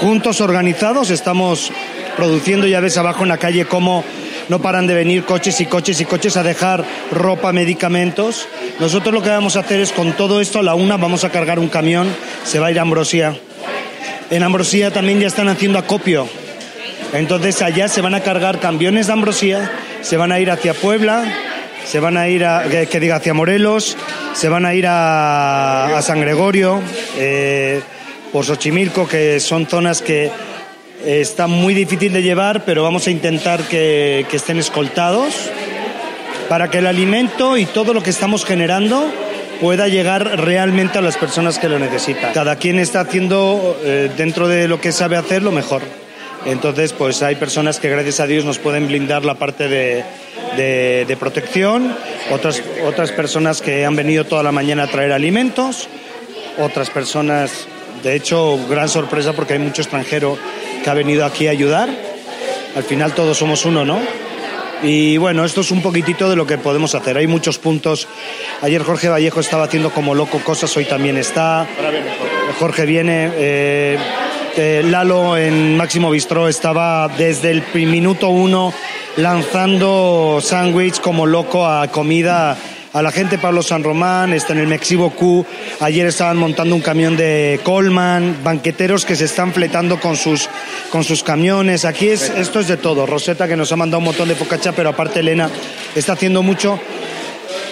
Juntos, 0.00 0.40
organizados, 0.40 1.10
estamos 1.10 1.70
produciendo, 2.16 2.66
ya 2.66 2.80
ves 2.80 2.96
abajo 2.96 3.24
en 3.24 3.28
la 3.28 3.38
calle 3.38 3.66
cómo 3.66 4.04
no 4.48 4.60
paran 4.60 4.86
de 4.86 4.94
venir 4.94 5.24
coches 5.24 5.60
y 5.60 5.66
coches 5.66 6.00
y 6.00 6.04
coches 6.04 6.36
a 6.36 6.42
dejar 6.42 6.84
ropa, 7.10 7.52
medicamentos. 7.52 8.48
Nosotros 8.80 9.14
lo 9.14 9.22
que 9.22 9.30
vamos 9.30 9.56
a 9.56 9.60
hacer 9.60 9.80
es 9.80 9.92
con 9.92 10.12
todo 10.14 10.40
esto, 10.40 10.60
a 10.60 10.62
la 10.62 10.74
una 10.74 10.96
vamos 10.96 11.24
a 11.24 11.30
cargar 11.30 11.58
un 11.58 11.68
camión, 11.68 12.08
se 12.44 12.58
va 12.58 12.68
a 12.68 12.70
ir 12.70 12.78
a 12.78 12.82
Ambrosia 12.82 13.36
en 14.30 14.42
Ambrosía 14.42 14.90
también 14.90 15.20
ya 15.20 15.26
están 15.26 15.48
haciendo 15.48 15.78
acopio. 15.78 16.28
Entonces 17.12 17.62
allá 17.62 17.88
se 17.88 18.00
van 18.00 18.14
a 18.14 18.20
cargar 18.20 18.58
camiones 18.60 19.06
de 19.06 19.12
Ambrosía, 19.12 19.70
se 20.02 20.16
van 20.16 20.32
a 20.32 20.40
ir 20.40 20.50
hacia 20.50 20.74
Puebla, 20.74 21.24
se 21.86 22.00
van 22.00 22.16
a 22.16 22.28
ir 22.28 22.44
a, 22.44 22.64
que, 22.64 23.00
diga, 23.00 23.16
hacia 23.16 23.34
Morelos, 23.34 23.96
se 24.34 24.48
van 24.48 24.66
a 24.66 24.74
ir 24.74 24.86
a, 24.88 26.00
San 26.02 26.20
Gregorio, 26.20 26.80
eh, 27.16 27.80
por 28.32 28.44
Xochimilco, 28.44 29.06
que 29.06 29.38
son 29.38 29.66
zonas 29.66 30.02
que 30.02 30.30
está 31.04 31.46
muy 31.46 31.74
difícil 31.74 32.12
de 32.12 32.22
llevar, 32.22 32.64
pero 32.64 32.82
vamos 32.82 33.06
a 33.06 33.10
intentar 33.10 33.62
que 33.62 34.26
estén 34.32 34.58
escoltados 34.58 35.50
para 36.48 36.70
que 36.70 36.78
el 36.78 36.86
alimento 36.86 37.56
y 37.56 37.66
todo 37.66 37.94
lo 37.94 38.02
que 38.02 38.10
estamos 38.10 38.44
generando 38.44 39.10
pueda 39.64 39.88
llegar 39.88 40.42
realmente 40.42 40.98
a 40.98 41.00
las 41.00 41.16
personas 41.16 41.58
que 41.58 41.70
lo 41.70 41.78
necesitan. 41.78 42.34
Cada 42.34 42.56
quien 42.56 42.78
está 42.78 43.00
haciendo 43.00 43.80
eh, 43.82 44.10
dentro 44.14 44.46
de 44.46 44.68
lo 44.68 44.78
que 44.78 44.92
sabe 44.92 45.16
hacer 45.16 45.42
lo 45.42 45.52
mejor. 45.52 45.80
Entonces, 46.44 46.92
pues 46.92 47.22
hay 47.22 47.36
personas 47.36 47.80
que 47.80 47.88
gracias 47.88 48.20
a 48.20 48.26
Dios 48.26 48.44
nos 48.44 48.58
pueden 48.58 48.88
blindar 48.88 49.24
la 49.24 49.36
parte 49.36 49.66
de, 49.68 50.04
de, 50.58 51.16
protección, 51.18 51.96
otras, 52.30 52.62
otras 52.84 53.10
personas 53.12 53.62
que 53.62 53.86
han 53.86 53.96
venido 53.96 54.24
toda 54.24 54.42
la 54.42 54.52
mañana 54.52 54.82
a 54.82 54.86
traer 54.86 55.12
alimentos, 55.12 55.88
otras 56.58 56.90
personas, 56.90 57.66
de 58.02 58.16
hecho, 58.16 58.58
gran 58.68 58.90
sorpresa 58.90 59.32
porque 59.32 59.54
hay 59.54 59.60
mucho 59.60 59.80
extranjero 59.80 60.36
que 60.84 60.90
ha 60.90 60.94
venido 60.94 61.24
aquí 61.24 61.46
a 61.46 61.52
ayudar. 61.52 61.88
Al 62.76 62.82
final 62.82 63.14
todos 63.14 63.38
somos 63.38 63.64
uno, 63.64 63.86
¿no? 63.86 64.23
Y 64.82 65.16
bueno, 65.16 65.44
esto 65.44 65.62
es 65.62 65.70
un 65.70 65.80
poquitito 65.82 66.28
de 66.28 66.36
lo 66.36 66.46
que 66.46 66.58
podemos 66.58 66.94
hacer. 66.94 67.16
Hay 67.16 67.26
muchos 67.26 67.58
puntos. 67.58 68.08
Ayer 68.60 68.82
Jorge 68.82 69.08
Vallejo 69.08 69.40
estaba 69.40 69.64
haciendo 69.64 69.90
como 69.90 70.14
loco 70.14 70.40
cosas, 70.40 70.76
hoy 70.76 70.84
también 70.84 71.16
está. 71.16 71.66
Jorge 72.58 72.84
viene. 72.84 73.30
Eh, 73.34 73.98
eh, 74.56 74.82
Lalo 74.84 75.36
en 75.36 75.76
Máximo 75.76 76.10
Bistró 76.10 76.48
estaba 76.48 77.08
desde 77.08 77.50
el 77.50 77.64
minuto 77.86 78.28
uno 78.28 78.72
lanzando 79.16 80.38
sándwich 80.40 81.00
como 81.00 81.26
loco 81.26 81.66
a 81.66 81.88
comida 81.88 82.56
a 82.94 83.02
la 83.02 83.10
gente 83.10 83.38
Pablo 83.38 83.60
San 83.62 83.82
Román, 83.82 84.32
está 84.32 84.52
en 84.52 84.60
el 84.60 84.68
Mexibo 84.68 85.10
Q, 85.10 85.44
ayer 85.80 86.06
estaban 86.06 86.36
montando 86.36 86.76
un 86.76 86.80
camión 86.80 87.16
de 87.16 87.58
Colman, 87.64 88.36
banqueteros 88.44 89.04
que 89.04 89.16
se 89.16 89.24
están 89.24 89.52
fletando 89.52 89.98
con 89.98 90.16
sus, 90.16 90.48
con 90.90 91.02
sus 91.02 91.24
camiones, 91.24 91.84
aquí 91.84 92.08
es, 92.08 92.30
esto 92.30 92.60
es 92.60 92.68
de 92.68 92.76
todo, 92.76 93.04
Rosetta 93.04 93.48
que 93.48 93.56
nos 93.56 93.72
ha 93.72 93.76
mandado 93.76 93.98
un 93.98 94.04
montón 94.04 94.28
de 94.28 94.36
focacha, 94.36 94.70
pero 94.70 94.90
aparte 94.90 95.20
Elena 95.20 95.50
está 95.94 96.12
haciendo 96.12 96.42
mucho. 96.42 96.78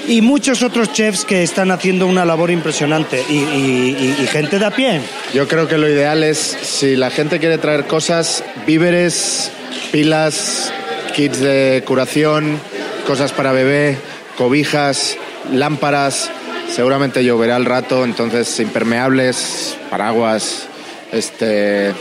Y 0.08 0.20
muchos 0.20 0.64
otros 0.64 0.92
chefs 0.92 1.24
que 1.24 1.44
están 1.44 1.70
haciendo 1.70 2.08
una 2.08 2.24
labor 2.24 2.50
impresionante. 2.50 3.22
Y, 3.30 3.34
y, 3.34 4.16
y, 4.20 4.26
gente 4.26 4.58
de 4.58 4.64
a 4.64 4.72
pie. 4.72 5.00
Yo 5.32 5.46
creo 5.46 5.68
que 5.68 5.78
lo 5.78 5.88
ideal 5.88 6.24
es, 6.24 6.38
si 6.38 6.96
la 6.96 7.10
gente 7.10 7.38
quiere 7.38 7.56
traer 7.58 7.84
cosas, 7.86 8.42
víveres, 8.66 9.52
pilas, 9.92 10.72
kits 11.14 11.38
de 11.38 11.84
curación, 11.86 12.58
cosas 13.06 13.30
para 13.30 13.52
bebé, 13.52 13.96
cobijas, 14.36 15.16
lámparas, 15.50 16.30
seguramente 16.70 17.24
lloverá 17.24 17.56
al 17.56 17.64
rato, 17.64 18.04
entonces 18.04 18.58
impermeables, 18.60 19.76
paraguas, 19.90 20.66
este, 21.12 21.92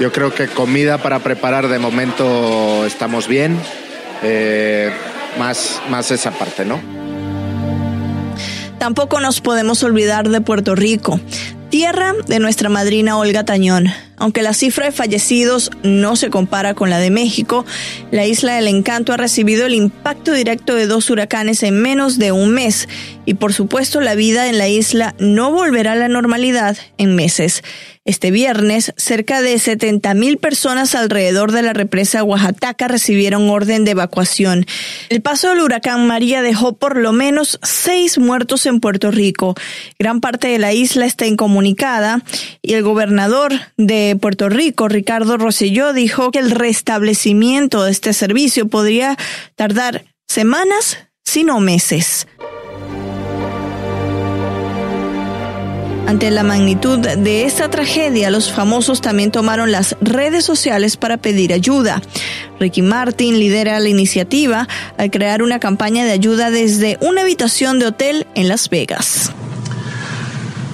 yo 0.00 0.12
creo 0.12 0.34
que 0.34 0.48
comida 0.48 0.98
para 0.98 1.20
preparar 1.20 1.68
de 1.68 1.78
momento 1.78 2.84
estamos 2.84 3.28
bien, 3.28 3.56
eh, 4.22 4.90
más, 5.38 5.80
más 5.88 6.10
esa 6.10 6.30
parte, 6.32 6.64
¿no? 6.64 6.80
Tampoco 8.78 9.20
nos 9.20 9.40
podemos 9.40 9.82
olvidar 9.84 10.28
de 10.28 10.40
Puerto 10.40 10.74
Rico, 10.74 11.20
tierra 11.70 12.14
de 12.26 12.40
nuestra 12.40 12.68
madrina 12.68 13.16
Olga 13.16 13.44
Tañón. 13.44 13.86
Aunque 14.22 14.42
la 14.42 14.54
cifra 14.54 14.86
de 14.86 14.92
fallecidos 14.92 15.72
no 15.82 16.14
se 16.14 16.30
compara 16.30 16.74
con 16.74 16.90
la 16.90 17.00
de 17.00 17.10
México, 17.10 17.66
la 18.12 18.24
isla 18.24 18.54
del 18.54 18.68
encanto 18.68 19.12
ha 19.12 19.16
recibido 19.16 19.66
el 19.66 19.74
impacto 19.74 20.32
directo 20.32 20.76
de 20.76 20.86
dos 20.86 21.10
huracanes 21.10 21.64
en 21.64 21.82
menos 21.82 22.20
de 22.20 22.30
un 22.30 22.50
mes 22.50 22.88
y 23.26 23.34
por 23.34 23.52
supuesto 23.52 24.00
la 24.00 24.14
vida 24.14 24.48
en 24.48 24.58
la 24.58 24.68
isla 24.68 25.16
no 25.18 25.50
volverá 25.50 25.92
a 25.92 25.96
la 25.96 26.06
normalidad 26.06 26.76
en 26.98 27.16
meses. 27.16 27.64
Este 28.04 28.32
viernes, 28.32 28.92
cerca 28.96 29.42
de 29.42 29.56
70 29.60 30.14
mil 30.14 30.38
personas 30.38 30.96
alrededor 30.96 31.52
de 31.52 31.62
la 31.62 31.72
represa 31.72 32.24
Oaxaca 32.24 32.88
recibieron 32.88 33.48
orden 33.48 33.84
de 33.84 33.92
evacuación. 33.92 34.66
El 35.08 35.22
paso 35.22 35.50
del 35.50 35.60
huracán 35.60 36.08
María 36.08 36.42
dejó 36.42 36.72
por 36.72 36.96
lo 36.96 37.12
menos 37.12 37.60
seis 37.62 38.18
muertos 38.18 38.66
en 38.66 38.80
Puerto 38.80 39.12
Rico. 39.12 39.54
Gran 40.00 40.20
parte 40.20 40.48
de 40.48 40.58
la 40.58 40.72
isla 40.72 41.06
está 41.06 41.26
incomunicada 41.26 42.24
y 42.60 42.74
el 42.74 42.82
gobernador 42.82 43.52
de 43.76 44.18
Puerto 44.20 44.48
Rico, 44.48 44.88
Ricardo 44.88 45.36
Rosselló, 45.36 45.92
dijo 45.92 46.32
que 46.32 46.40
el 46.40 46.50
restablecimiento 46.50 47.84
de 47.84 47.92
este 47.92 48.14
servicio 48.14 48.66
podría 48.66 49.16
tardar 49.54 50.06
semanas, 50.26 50.98
si 51.22 51.44
no 51.44 51.60
meses. 51.60 52.26
Ante 56.12 56.30
la 56.30 56.42
magnitud 56.42 56.98
de 56.98 57.46
esta 57.46 57.70
tragedia, 57.70 58.28
los 58.28 58.52
famosos 58.52 59.00
también 59.00 59.30
tomaron 59.30 59.72
las 59.72 59.96
redes 60.02 60.44
sociales 60.44 60.98
para 60.98 61.16
pedir 61.16 61.54
ayuda. 61.54 62.02
Ricky 62.60 62.82
Martin 62.82 63.38
lidera 63.38 63.80
la 63.80 63.88
iniciativa 63.88 64.68
al 64.98 65.10
crear 65.10 65.40
una 65.40 65.58
campaña 65.58 66.04
de 66.04 66.10
ayuda 66.10 66.50
desde 66.50 66.98
una 67.00 67.22
habitación 67.22 67.78
de 67.78 67.86
hotel 67.86 68.26
en 68.34 68.48
Las 68.48 68.68
Vegas. 68.68 69.32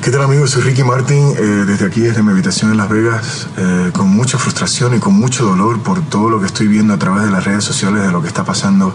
¿Qué 0.03 0.11
tal 0.11 0.23
amigos? 0.23 0.51
Soy 0.51 0.63
Ricky 0.63 0.83
Martin, 0.83 1.35
eh, 1.39 1.43
desde 1.67 1.87
aquí, 1.87 2.01
desde 2.01 2.21
mi 2.23 2.33
habitación 2.33 2.73
en 2.73 2.77
Las 2.77 2.89
Vegas, 2.89 3.47
eh, 3.59 3.91
con 3.93 4.09
mucha 4.09 4.39
frustración 4.39 4.97
y 4.97 4.99
con 4.99 5.15
mucho 5.15 5.45
dolor 5.45 5.81
por 5.83 6.01
todo 6.01 6.31
lo 6.31 6.41
que 6.41 6.47
estoy 6.47 6.67
viendo 6.67 6.95
a 6.95 6.99
través 6.99 7.25
de 7.25 7.31
las 7.31 7.45
redes 7.45 7.63
sociales 7.63 8.03
de 8.03 8.11
lo 8.11 8.23
que 8.23 8.29
está 8.29 8.45
pasando 8.45 8.93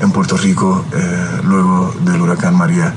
en 0.00 0.10
Puerto 0.10 0.36
Rico 0.36 0.84
eh, 0.92 1.40
luego 1.44 1.94
del 2.04 2.20
huracán 2.20 2.56
María. 2.56 2.94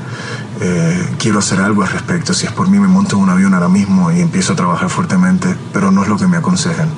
Quiero 1.17 1.39
hacer 1.39 1.59
algo 1.59 1.81
al 1.81 1.89
respecto, 1.89 2.33
si 2.33 2.45
es 2.45 2.51
por 2.51 2.69
mí 2.69 2.79
me 2.79 2.87
monto 2.87 3.15
en 3.15 3.23
un 3.23 3.29
avión 3.29 3.53
ahora 3.53 3.67
mismo 3.67 4.11
y 4.11 4.21
empiezo 4.21 4.53
a 4.53 4.55
trabajar 4.55 4.89
fuertemente, 4.89 5.55
pero 5.73 5.91
no 5.91 6.03
es 6.03 6.09
lo 6.09 6.17
que 6.17 6.27
me 6.27 6.37
aconsejan. 6.37 6.89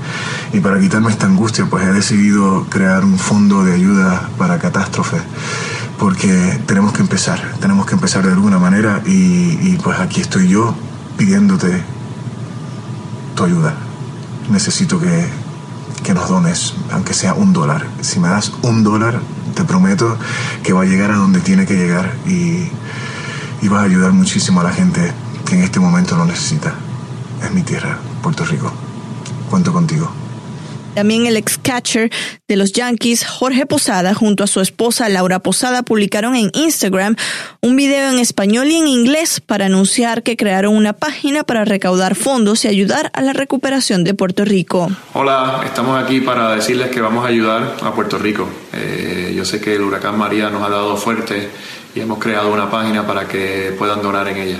Y 0.51 0.59
para 0.59 0.79
quitarme 0.79 1.11
esta 1.11 1.27
angustia, 1.27 1.65
pues 1.69 1.85
he 1.85 1.93
decidido 1.93 2.65
crear 2.69 3.05
un 3.05 3.17
fondo 3.17 3.63
de 3.63 3.73
ayuda 3.73 4.29
para 4.37 4.59
catástrofes 4.59 5.21
porque 5.97 6.59
tenemos 6.65 6.91
que 6.91 7.01
empezar, 7.01 7.39
tenemos 7.61 7.85
que 7.85 7.93
empezar 7.93 8.25
de 8.25 8.33
alguna 8.33 8.59
manera 8.59 9.01
y, 9.05 9.77
pues 9.77 9.99
aquí 9.99 10.19
estoy 10.19 10.49
yo 10.49 10.75
pidiéndote 11.17 11.81
tu 13.35 13.45
ayuda. 13.45 13.73
Necesito 14.49 14.99
que, 14.99 15.29
que 16.03 16.13
nos 16.13 16.27
dones, 16.27 16.73
aunque 16.91 17.13
sea 17.13 17.33
un 17.33 17.53
dólar. 17.53 17.87
Si 18.01 18.19
me 18.19 18.27
das 18.27 18.51
un 18.63 18.83
dólar, 18.83 19.21
te 19.55 19.63
prometo 19.63 20.17
que 20.63 20.73
va 20.73 20.81
a 20.81 20.85
llegar 20.85 21.11
a 21.11 21.15
donde 21.15 21.39
tiene 21.39 21.65
que 21.65 21.75
llegar 21.75 22.13
y, 22.27 22.69
y 23.63 23.69
va 23.69 23.79
a 23.79 23.83
ayudar 23.83 24.11
muchísimo 24.11 24.59
a 24.59 24.65
la 24.65 24.73
gente 24.73 25.13
que 25.47 25.55
en 25.55 25.63
este 25.63 25.79
momento 25.79 26.17
lo 26.17 26.25
necesita. 26.25 26.75
Es 27.41 27.49
mi 27.51 27.63
tierra, 27.63 27.97
Puerto 28.21 28.43
Rico. 28.43 28.71
Cuento 29.49 29.71
contigo. 29.71 30.11
También 30.95 31.25
el 31.25 31.37
ex 31.37 31.57
catcher 31.57 32.11
de 32.47 32.55
los 32.57 32.73
Yankees, 32.73 33.25
Jorge 33.25 33.65
Posada, 33.65 34.13
junto 34.13 34.43
a 34.43 34.47
su 34.47 34.59
esposa 34.59 35.07
Laura 35.07 35.39
Posada, 35.39 35.81
publicaron 35.81 36.35
en 36.35 36.51
Instagram 36.53 37.15
un 37.61 37.75
video 37.77 38.11
en 38.11 38.19
español 38.19 38.67
y 38.67 38.75
en 38.75 38.87
inglés 38.87 39.39
para 39.39 39.67
anunciar 39.67 40.23
que 40.23 40.35
crearon 40.35 40.75
una 40.75 40.91
página 40.93 41.45
para 41.45 41.63
recaudar 41.63 42.15
fondos 42.15 42.65
y 42.65 42.67
ayudar 42.67 43.11
a 43.13 43.21
la 43.21 43.31
recuperación 43.31 44.03
de 44.03 44.13
Puerto 44.13 44.43
Rico. 44.43 44.91
Hola, 45.13 45.61
estamos 45.65 46.03
aquí 46.03 46.19
para 46.19 46.53
decirles 46.53 46.89
que 46.89 46.99
vamos 46.99 47.25
a 47.25 47.29
ayudar 47.29 47.77
a 47.81 47.93
Puerto 47.93 48.19
Rico. 48.19 48.47
Eh, 48.73 49.33
yo 49.35 49.45
sé 49.45 49.61
que 49.61 49.75
el 49.75 49.81
huracán 49.81 50.17
María 50.17 50.49
nos 50.49 50.61
ha 50.63 50.69
dado 50.69 50.97
fuerte 50.97 51.49
y 51.95 51.99
hemos 51.99 52.19
creado 52.19 52.51
una 52.51 52.69
página 52.69 53.05
para 53.05 53.27
que 53.27 53.75
puedan 53.77 54.01
donar 54.01 54.27
en 54.27 54.37
ella. 54.37 54.59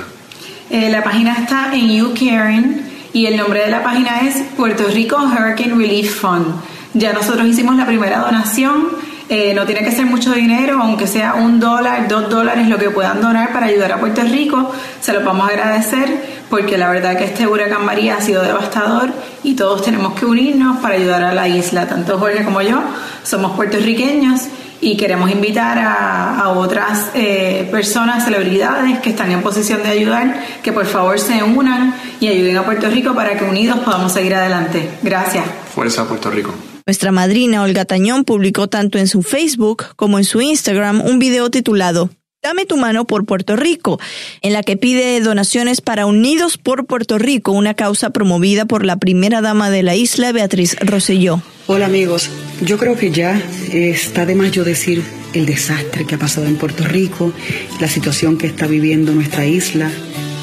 Eh, 0.69 0.89
la 0.89 1.03
página 1.03 1.37
está 1.39 1.73
en 1.73 1.89
YouCaring 1.89 2.93
y 3.13 3.25
el 3.25 3.37
nombre 3.37 3.61
de 3.61 3.69
la 3.69 3.83
página 3.83 4.21
es 4.21 4.43
Puerto 4.55 4.85
Rico 4.87 5.17
Hurricane 5.17 5.75
Relief 5.75 6.19
Fund. 6.19 6.47
Ya 6.93 7.13
nosotros 7.13 7.47
hicimos 7.47 7.75
la 7.75 7.85
primera 7.85 8.19
donación, 8.19 8.89
eh, 9.29 9.53
no 9.55 9.65
tiene 9.65 9.83
que 9.83 9.91
ser 9.91 10.05
mucho 10.05 10.31
dinero, 10.33 10.79
aunque 10.81 11.07
sea 11.07 11.33
un 11.33 11.59
dólar, 11.59 12.07
dos 12.07 12.29
dólares, 12.29 12.67
lo 12.67 12.77
que 12.77 12.91
puedan 12.91 13.21
donar 13.21 13.51
para 13.51 13.67
ayudar 13.67 13.93
a 13.93 13.99
Puerto 13.99 14.21
Rico, 14.21 14.71
se 15.01 15.13
lo 15.13 15.21
vamos 15.21 15.47
a 15.47 15.53
agradecer 15.53 16.43
porque 16.49 16.77
la 16.77 16.89
verdad 16.89 17.17
que 17.17 17.23
este 17.23 17.47
huracán 17.47 17.83
María 17.83 18.17
ha 18.17 18.21
sido 18.21 18.43
devastador 18.43 19.11
y 19.43 19.55
todos 19.55 19.83
tenemos 19.83 20.13
que 20.13 20.25
unirnos 20.25 20.77
para 20.77 20.95
ayudar 20.95 21.23
a 21.23 21.33
la 21.33 21.47
isla, 21.47 21.87
tanto 21.87 22.19
Jorge 22.19 22.43
como 22.43 22.61
yo 22.61 22.79
somos 23.23 23.53
puertorriqueños 23.53 24.41
y 24.83 24.97
queremos 24.97 25.31
invitar 25.31 25.77
a, 25.79 26.49
otras 26.49 27.09
eh, 27.15 27.67
personas, 27.71 28.25
celebridades 28.25 28.99
que 28.99 29.11
están 29.11 29.31
en 29.31 29.41
posición 29.41 29.81
de 29.81 29.89
ayudar, 29.89 30.43
que 30.61 30.71
por 30.71 30.85
favor 30.85 31.19
se 31.19 31.41
unan 31.41 31.95
y 32.19 32.27
ayuden 32.27 32.57
a 32.57 32.65
Puerto 32.65 32.89
Rico 32.89 33.15
para 33.15 33.37
que 33.37 33.45
unidos 33.45 33.79
podamos 33.79 34.11
seguir 34.11 34.35
adelante. 34.35 34.89
Gracias. 35.01 35.45
Fuerza 35.73 36.07
Puerto 36.07 36.29
Rico. 36.29 36.53
Nuestra 36.85 37.11
madrina 37.11 37.63
Olga 37.63 37.85
Tañón 37.85 38.25
publicó 38.25 38.67
tanto 38.67 38.97
en 38.97 39.07
su 39.07 39.23
Facebook 39.23 39.85
como 39.95 40.17
en 40.19 40.25
su 40.25 40.41
Instagram 40.41 41.01
un 41.01 41.17
video 41.17 41.49
titulado 41.49 42.09
Dame 42.43 42.65
tu 42.65 42.75
mano 42.75 43.05
por 43.05 43.23
Puerto 43.23 43.55
Rico, 43.55 44.01
en 44.41 44.51
la 44.51 44.63
que 44.63 44.75
pide 44.75 45.21
donaciones 45.21 45.79
para 45.79 46.05
Unidos 46.05 46.57
por 46.57 46.85
Puerto 46.85 47.17
Rico, 47.17 47.53
una 47.53 47.73
causa 47.73 48.09
promovida 48.09 48.65
por 48.65 48.85
la 48.85 48.97
primera 48.97 49.39
dama 49.39 49.69
de 49.69 49.81
la 49.81 49.95
isla, 49.95 50.33
Beatriz 50.33 50.75
Rosselló. 50.81 51.41
Hola 51.67 51.85
amigos, 51.85 52.29
yo 52.59 52.77
creo 52.77 52.97
que 52.97 53.11
ya 53.11 53.41
está 53.71 54.25
de 54.25 54.35
más 54.35 54.51
yo 54.51 54.65
decir 54.65 55.01
el 55.33 55.45
desastre 55.45 56.05
que 56.05 56.15
ha 56.15 56.17
pasado 56.17 56.45
en 56.45 56.57
Puerto 56.57 56.83
Rico, 56.83 57.31
la 57.79 57.87
situación 57.87 58.37
que 58.37 58.47
está 58.47 58.67
viviendo 58.67 59.13
nuestra 59.13 59.45
isla, 59.45 59.89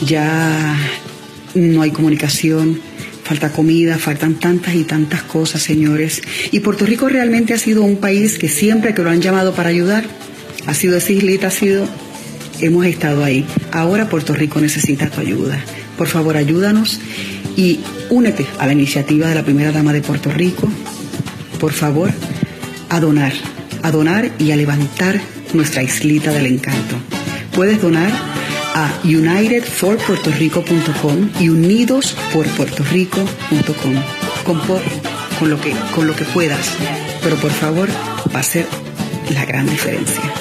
ya 0.03 0.79
no 1.55 1.83
hay 1.83 1.91
comunicación, 1.91 2.81
falta 3.25 3.53
comida, 3.53 3.99
faltan 3.99 4.37
tantas 4.37 4.75
y 4.75 4.85
tantas 4.85 5.23
cosas, 5.25 5.61
señores. 5.61 6.23
Y 6.51 6.61
Puerto 6.61 6.87
Rico 6.87 7.11
realmente 7.11 7.53
ha 7.53 7.59
sido 7.59 7.83
un 7.83 7.99
país 7.99 8.39
que 8.39 8.49
siempre 8.49 8.95
que 8.95 9.03
lo 9.03 9.11
han 9.11 9.21
llamado 9.21 9.53
para 9.53 9.69
ayudar, 9.69 10.05
ha 10.67 10.75
sido 10.75 10.97
esa 10.97 11.13
islita, 11.13 11.47
ha 11.49 11.51
sido, 11.51 11.87
hemos 12.61 12.87
estado 12.87 13.25
ahí. 13.25 13.45
Ahora 13.73 14.09
Puerto 14.09 14.33
Rico 14.35 14.61
necesita 14.61 15.11
tu 15.11 15.21
ayuda. 15.21 15.61
Por 15.97 16.07
favor, 16.09 16.37
ayúdanos 16.37 17.01
y 17.57 17.81
únete 18.09 18.47
a 18.59 18.67
la 18.67 18.73
iniciativa 18.73 19.29
de 19.29 19.35
la 19.35 19.45
primera 19.45 19.73
dama 19.73 19.93
de 19.93 20.03
Puerto 20.03 20.31
Rico. 20.31 20.69
Por 21.59 21.73
favor, 21.73 22.13
a 22.89 23.01
donar, 23.01 23.33
a 23.83 23.91
donar 23.91 24.31
y 24.39 24.53
a 24.53 24.57
levantar 24.57 25.21
nuestra 25.53 25.83
islita 25.83 26.33
del 26.33 26.47
encanto. 26.47 26.95
Puedes 27.53 27.83
donar 27.83 28.13
a 28.75 29.01
unitedforpuertorico.com 29.05 31.31
y 31.41 31.49
unidosporpuertorico.com 31.49 33.95
con, 34.45 34.61
con, 35.39 35.51
lo 35.51 35.61
que, 35.61 35.75
con 35.95 36.07
lo 36.07 36.17
que 36.17 36.25
puedas. 36.25 36.71
Pero 37.23 37.37
por 37.37 37.51
favor, 37.51 37.91
va 38.35 38.41
a 38.41 38.45
ser 38.45 38.67
la 39.35 39.45
gran 39.45 39.69
diferencia. 39.69 40.40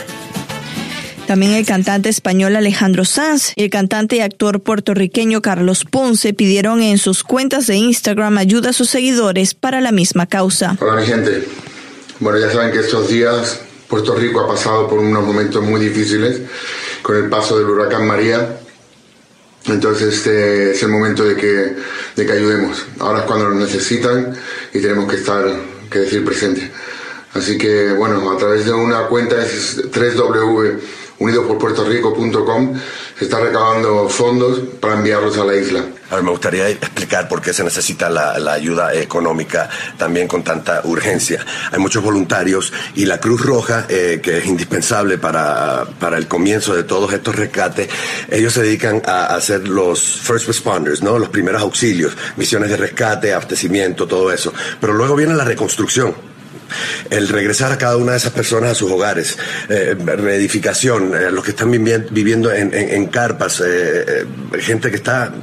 También 1.30 1.52
el 1.52 1.64
cantante 1.64 2.10
español 2.10 2.56
Alejandro 2.56 3.06
Sanz 3.06 3.54
y 3.56 3.66
el 3.66 3.70
cantante 3.70 4.16
y 4.16 4.22
actor 4.22 4.62
puertorriqueño 4.62 5.44
Carlos 5.44 5.86
Ponce 5.86 6.34
pidieron 6.34 6.82
en 6.82 6.98
sus 6.98 7.22
cuentas 7.24 7.68
de 7.68 7.76
Instagram 7.76 8.40
ayuda 8.40 8.72
a 8.72 8.74
sus 8.74 8.90
seguidores 8.90 9.54
para 9.54 9.80
la 9.80 9.92
misma 9.92 10.26
causa. 10.26 10.76
Hola 10.82 11.00
mi 11.00 11.06
gente. 11.06 11.48
Bueno, 12.20 12.40
ya 12.40 12.52
saben 12.52 12.72
que 12.72 12.80
estos 12.80 13.10
días 13.10 13.62
Puerto 13.88 14.16
Rico 14.16 14.40
ha 14.40 14.48
pasado 14.48 14.90
por 14.90 14.98
unos 14.98 15.24
momentos 15.24 15.64
muy 15.64 15.80
difíciles 15.80 16.42
con 17.04 17.16
el 17.16 17.30
paso 17.30 17.60
del 17.60 17.70
huracán 17.70 18.08
María. 18.08 18.58
Entonces 19.66 20.16
este 20.16 20.72
es 20.72 20.82
el 20.82 20.90
momento 20.90 21.24
de 21.24 21.36
que, 21.36 21.76
de 22.16 22.26
que 22.26 22.32
ayudemos. 22.32 22.88
Ahora 22.98 23.20
es 23.20 23.26
cuando 23.26 23.50
nos 23.50 23.70
necesitan 23.70 24.36
y 24.74 24.80
tenemos 24.80 25.08
que 25.08 25.18
estar, 25.18 25.46
que 25.92 26.00
decir 26.00 26.26
presente. 26.26 26.72
Así 27.36 27.56
que 27.60 27.94
bueno, 27.94 28.32
a 28.32 28.38
través 28.38 28.66
de 28.66 28.72
una 28.72 29.04
cuenta 29.04 29.40
es 29.46 29.78
3W 29.92 30.80
unidosporpuertorico.com 31.20 32.80
se 33.18 33.26
está 33.26 33.40
recabando 33.40 34.08
fondos 34.10 34.60
para 34.80 34.96
enviarlos 34.96 35.38
a 35.38 35.44
la 35.44 35.56
isla. 35.56 35.86
A 36.10 36.16
ver, 36.16 36.24
me 36.24 36.32
gustaría 36.32 36.68
explicar 36.70 37.28
por 37.28 37.42
qué 37.42 37.54
se 37.54 37.64
necesita 37.64 38.10
la, 38.10 38.54
ayuda 38.54 38.96
económica 38.96 39.70
también 39.98 40.28
con 40.28 40.44
tanta 40.44 40.82
urgencia. 40.86 41.46
Hay 41.72 41.80
muchos 41.80 42.04
voluntarios 42.04 42.74
y 42.96 43.06
la 43.06 43.20
Cruz 43.20 43.46
Roja, 43.46 43.86
eh, 43.90 44.20
que 44.24 44.40
es 44.40 44.46
indispensable 44.46 45.18
para, 45.18 45.86
para 46.00 46.18
el 46.18 46.28
comienzo 46.28 46.74
de 46.76 46.84
todos 46.84 47.14
estos 47.14 47.36
rescates, 47.36 47.90
ellos 48.30 48.54
se 48.54 48.64
dedican 48.64 49.02
a 49.06 49.36
hacer 49.36 49.68
los 49.68 50.02
first 50.02 50.48
responders, 50.48 51.04
¿no? 51.04 51.20
Los 51.20 51.30
primeros 51.30 51.62
auxilios, 51.62 52.18
misiones 52.38 52.70
de 52.70 52.78
rescate, 52.78 53.34
abastecimiento, 53.34 54.08
todo 54.08 54.32
eso. 54.32 54.54
Pero 54.82 54.94
luego 54.94 55.16
viene 55.16 55.36
la 55.36 55.44
reconstrucción 55.44 56.30
el 57.10 57.28
regresar 57.28 57.72
a 57.72 57.78
cada 57.78 57.98
una 57.98 58.12
de 58.14 58.18
esas 58.18 58.34
personas 58.34 58.72
a 58.72 58.76
sus 58.76 58.92
hogares, 58.92 59.38
eh, 59.70 59.96
reedificación, 59.98 61.14
eh, 61.14 61.32
los 61.32 61.44
que 61.44 61.52
están 61.52 61.72
viviendo 61.72 62.52
en, 62.52 63.08
carpas, 63.08 63.62
eh, 63.66 64.26
gente 64.60 64.90
que 64.90 64.98
está 64.98 65.34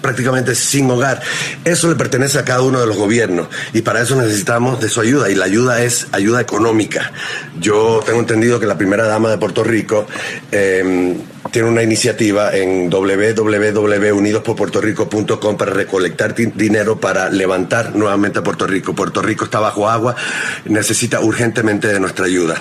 prácticamente 0.00 0.54
sin 0.54 0.90
hogar. 0.90 1.22
Eso 1.64 1.88
le 1.88 1.94
pertenece 1.94 2.38
a 2.38 2.44
cada 2.44 2.62
uno 2.62 2.80
de 2.80 2.86
los 2.86 2.96
gobiernos 2.96 3.48
y 3.72 3.82
para 3.82 4.02
eso 4.02 4.20
necesitamos 4.20 4.80
de 4.80 4.88
su 4.88 5.00
ayuda 5.00 5.30
y 5.30 5.34
la 5.36 5.44
ayuda 5.44 5.82
es 5.82 6.08
ayuda 6.12 6.40
económica. 6.40 7.12
Yo 7.60 8.02
tengo 8.04 8.18
entendido 8.18 8.58
que 8.58 8.66
la 8.66 8.76
primera 8.76 9.06
dama 9.06 9.30
de 9.30 9.38
Puerto 9.38 9.62
Rico 9.62 10.06
tiene 11.52 11.68
una 11.68 11.82
iniciativa 11.82 12.56
en 12.56 12.88
www.unidosporpuertorico.com 12.90 15.56
para 15.56 15.72
recolectar 15.72 16.34
dinero 16.34 16.98
para 16.98 17.30
levantar 17.30 17.94
nuevamente 17.94 18.38
a 18.38 18.42
Puerto 18.42 18.66
Rico. 18.66 18.94
Puerto 18.94 19.20
Rico 19.22 19.44
está 19.44 19.60
bajo 19.60 19.88
agua, 19.88 20.16
necesita 20.64 21.20
urgentemente 21.20 21.86
de 21.88 22.00
nuestra 22.00 22.24
ayuda. 22.24 22.56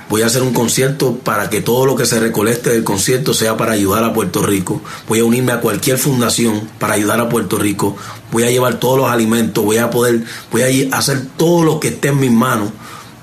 Voy 0.09 0.23
a 0.23 0.25
hacer 0.25 0.41
un 0.41 0.53
concierto 0.53 1.17
para 1.17 1.51
que 1.51 1.61
todo 1.61 1.85
lo 1.85 1.95
que 1.95 2.07
se 2.07 2.19
recolecte 2.19 2.71
del 2.71 2.83
concierto 2.83 3.35
sea 3.35 3.57
para 3.57 3.73
ayudar 3.73 4.03
a 4.03 4.11
Puerto 4.11 4.41
Rico. 4.41 4.81
Voy 5.07 5.19
a 5.19 5.25
unirme 5.25 5.51
a 5.51 5.61
cualquier 5.61 5.99
fundación 5.99 6.67
para 6.79 6.95
ayudar 6.95 7.19
a 7.19 7.29
Puerto 7.29 7.59
Rico. 7.59 7.95
Voy 8.31 8.41
a 8.43 8.49
llevar 8.49 8.79
todos 8.79 8.97
los 8.97 9.11
alimentos, 9.11 9.63
voy 9.63 9.77
a 9.77 9.91
poder, 9.91 10.23
voy 10.51 10.89
a 10.91 10.97
hacer 10.97 11.27
todo 11.37 11.63
lo 11.63 11.79
que 11.79 11.89
esté 11.89 12.07
en 12.07 12.19
mis 12.19 12.31
manos 12.31 12.71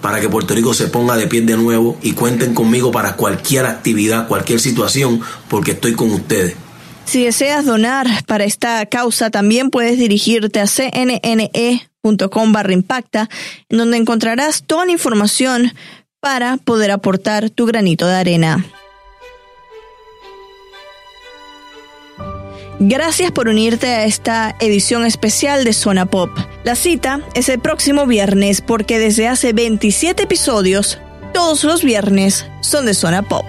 para 0.00 0.20
que 0.20 0.28
Puerto 0.28 0.54
Rico 0.54 0.74
se 0.74 0.86
ponga 0.86 1.16
de 1.16 1.26
pie 1.26 1.40
de 1.40 1.56
nuevo 1.56 1.96
y 2.02 2.12
cuenten 2.12 2.54
conmigo 2.54 2.92
para 2.92 3.16
cualquier 3.16 3.66
actividad, 3.66 4.28
cualquier 4.28 4.60
situación, 4.60 5.20
porque 5.48 5.72
estoy 5.72 5.94
con 5.94 6.12
ustedes. 6.12 6.63
Si 7.04 7.24
deseas 7.24 7.64
donar 7.64 8.06
para 8.26 8.44
esta 8.44 8.84
causa, 8.86 9.30
también 9.30 9.70
puedes 9.70 9.98
dirigirte 9.98 10.60
a 10.60 10.66
cnne.com 10.66 12.52
barra 12.52 12.72
impacta, 12.72 13.28
en 13.68 13.78
donde 13.78 13.96
encontrarás 13.98 14.64
toda 14.64 14.86
la 14.86 14.92
información 14.92 15.72
para 16.20 16.56
poder 16.56 16.90
aportar 16.90 17.50
tu 17.50 17.66
granito 17.66 18.06
de 18.06 18.14
arena. 18.14 18.64
Gracias 22.80 23.30
por 23.30 23.48
unirte 23.48 23.86
a 23.86 24.04
esta 24.04 24.56
edición 24.58 25.06
especial 25.06 25.64
de 25.64 25.72
Zona 25.72 26.06
Pop. 26.06 26.30
La 26.64 26.74
cita 26.74 27.20
es 27.34 27.48
el 27.48 27.60
próximo 27.60 28.06
viernes 28.06 28.60
porque 28.60 28.98
desde 28.98 29.28
hace 29.28 29.52
27 29.52 30.24
episodios, 30.24 30.98
todos 31.32 31.62
los 31.64 31.84
viernes 31.84 32.46
son 32.60 32.86
de 32.86 32.94
Zona 32.94 33.22
Pop. 33.22 33.46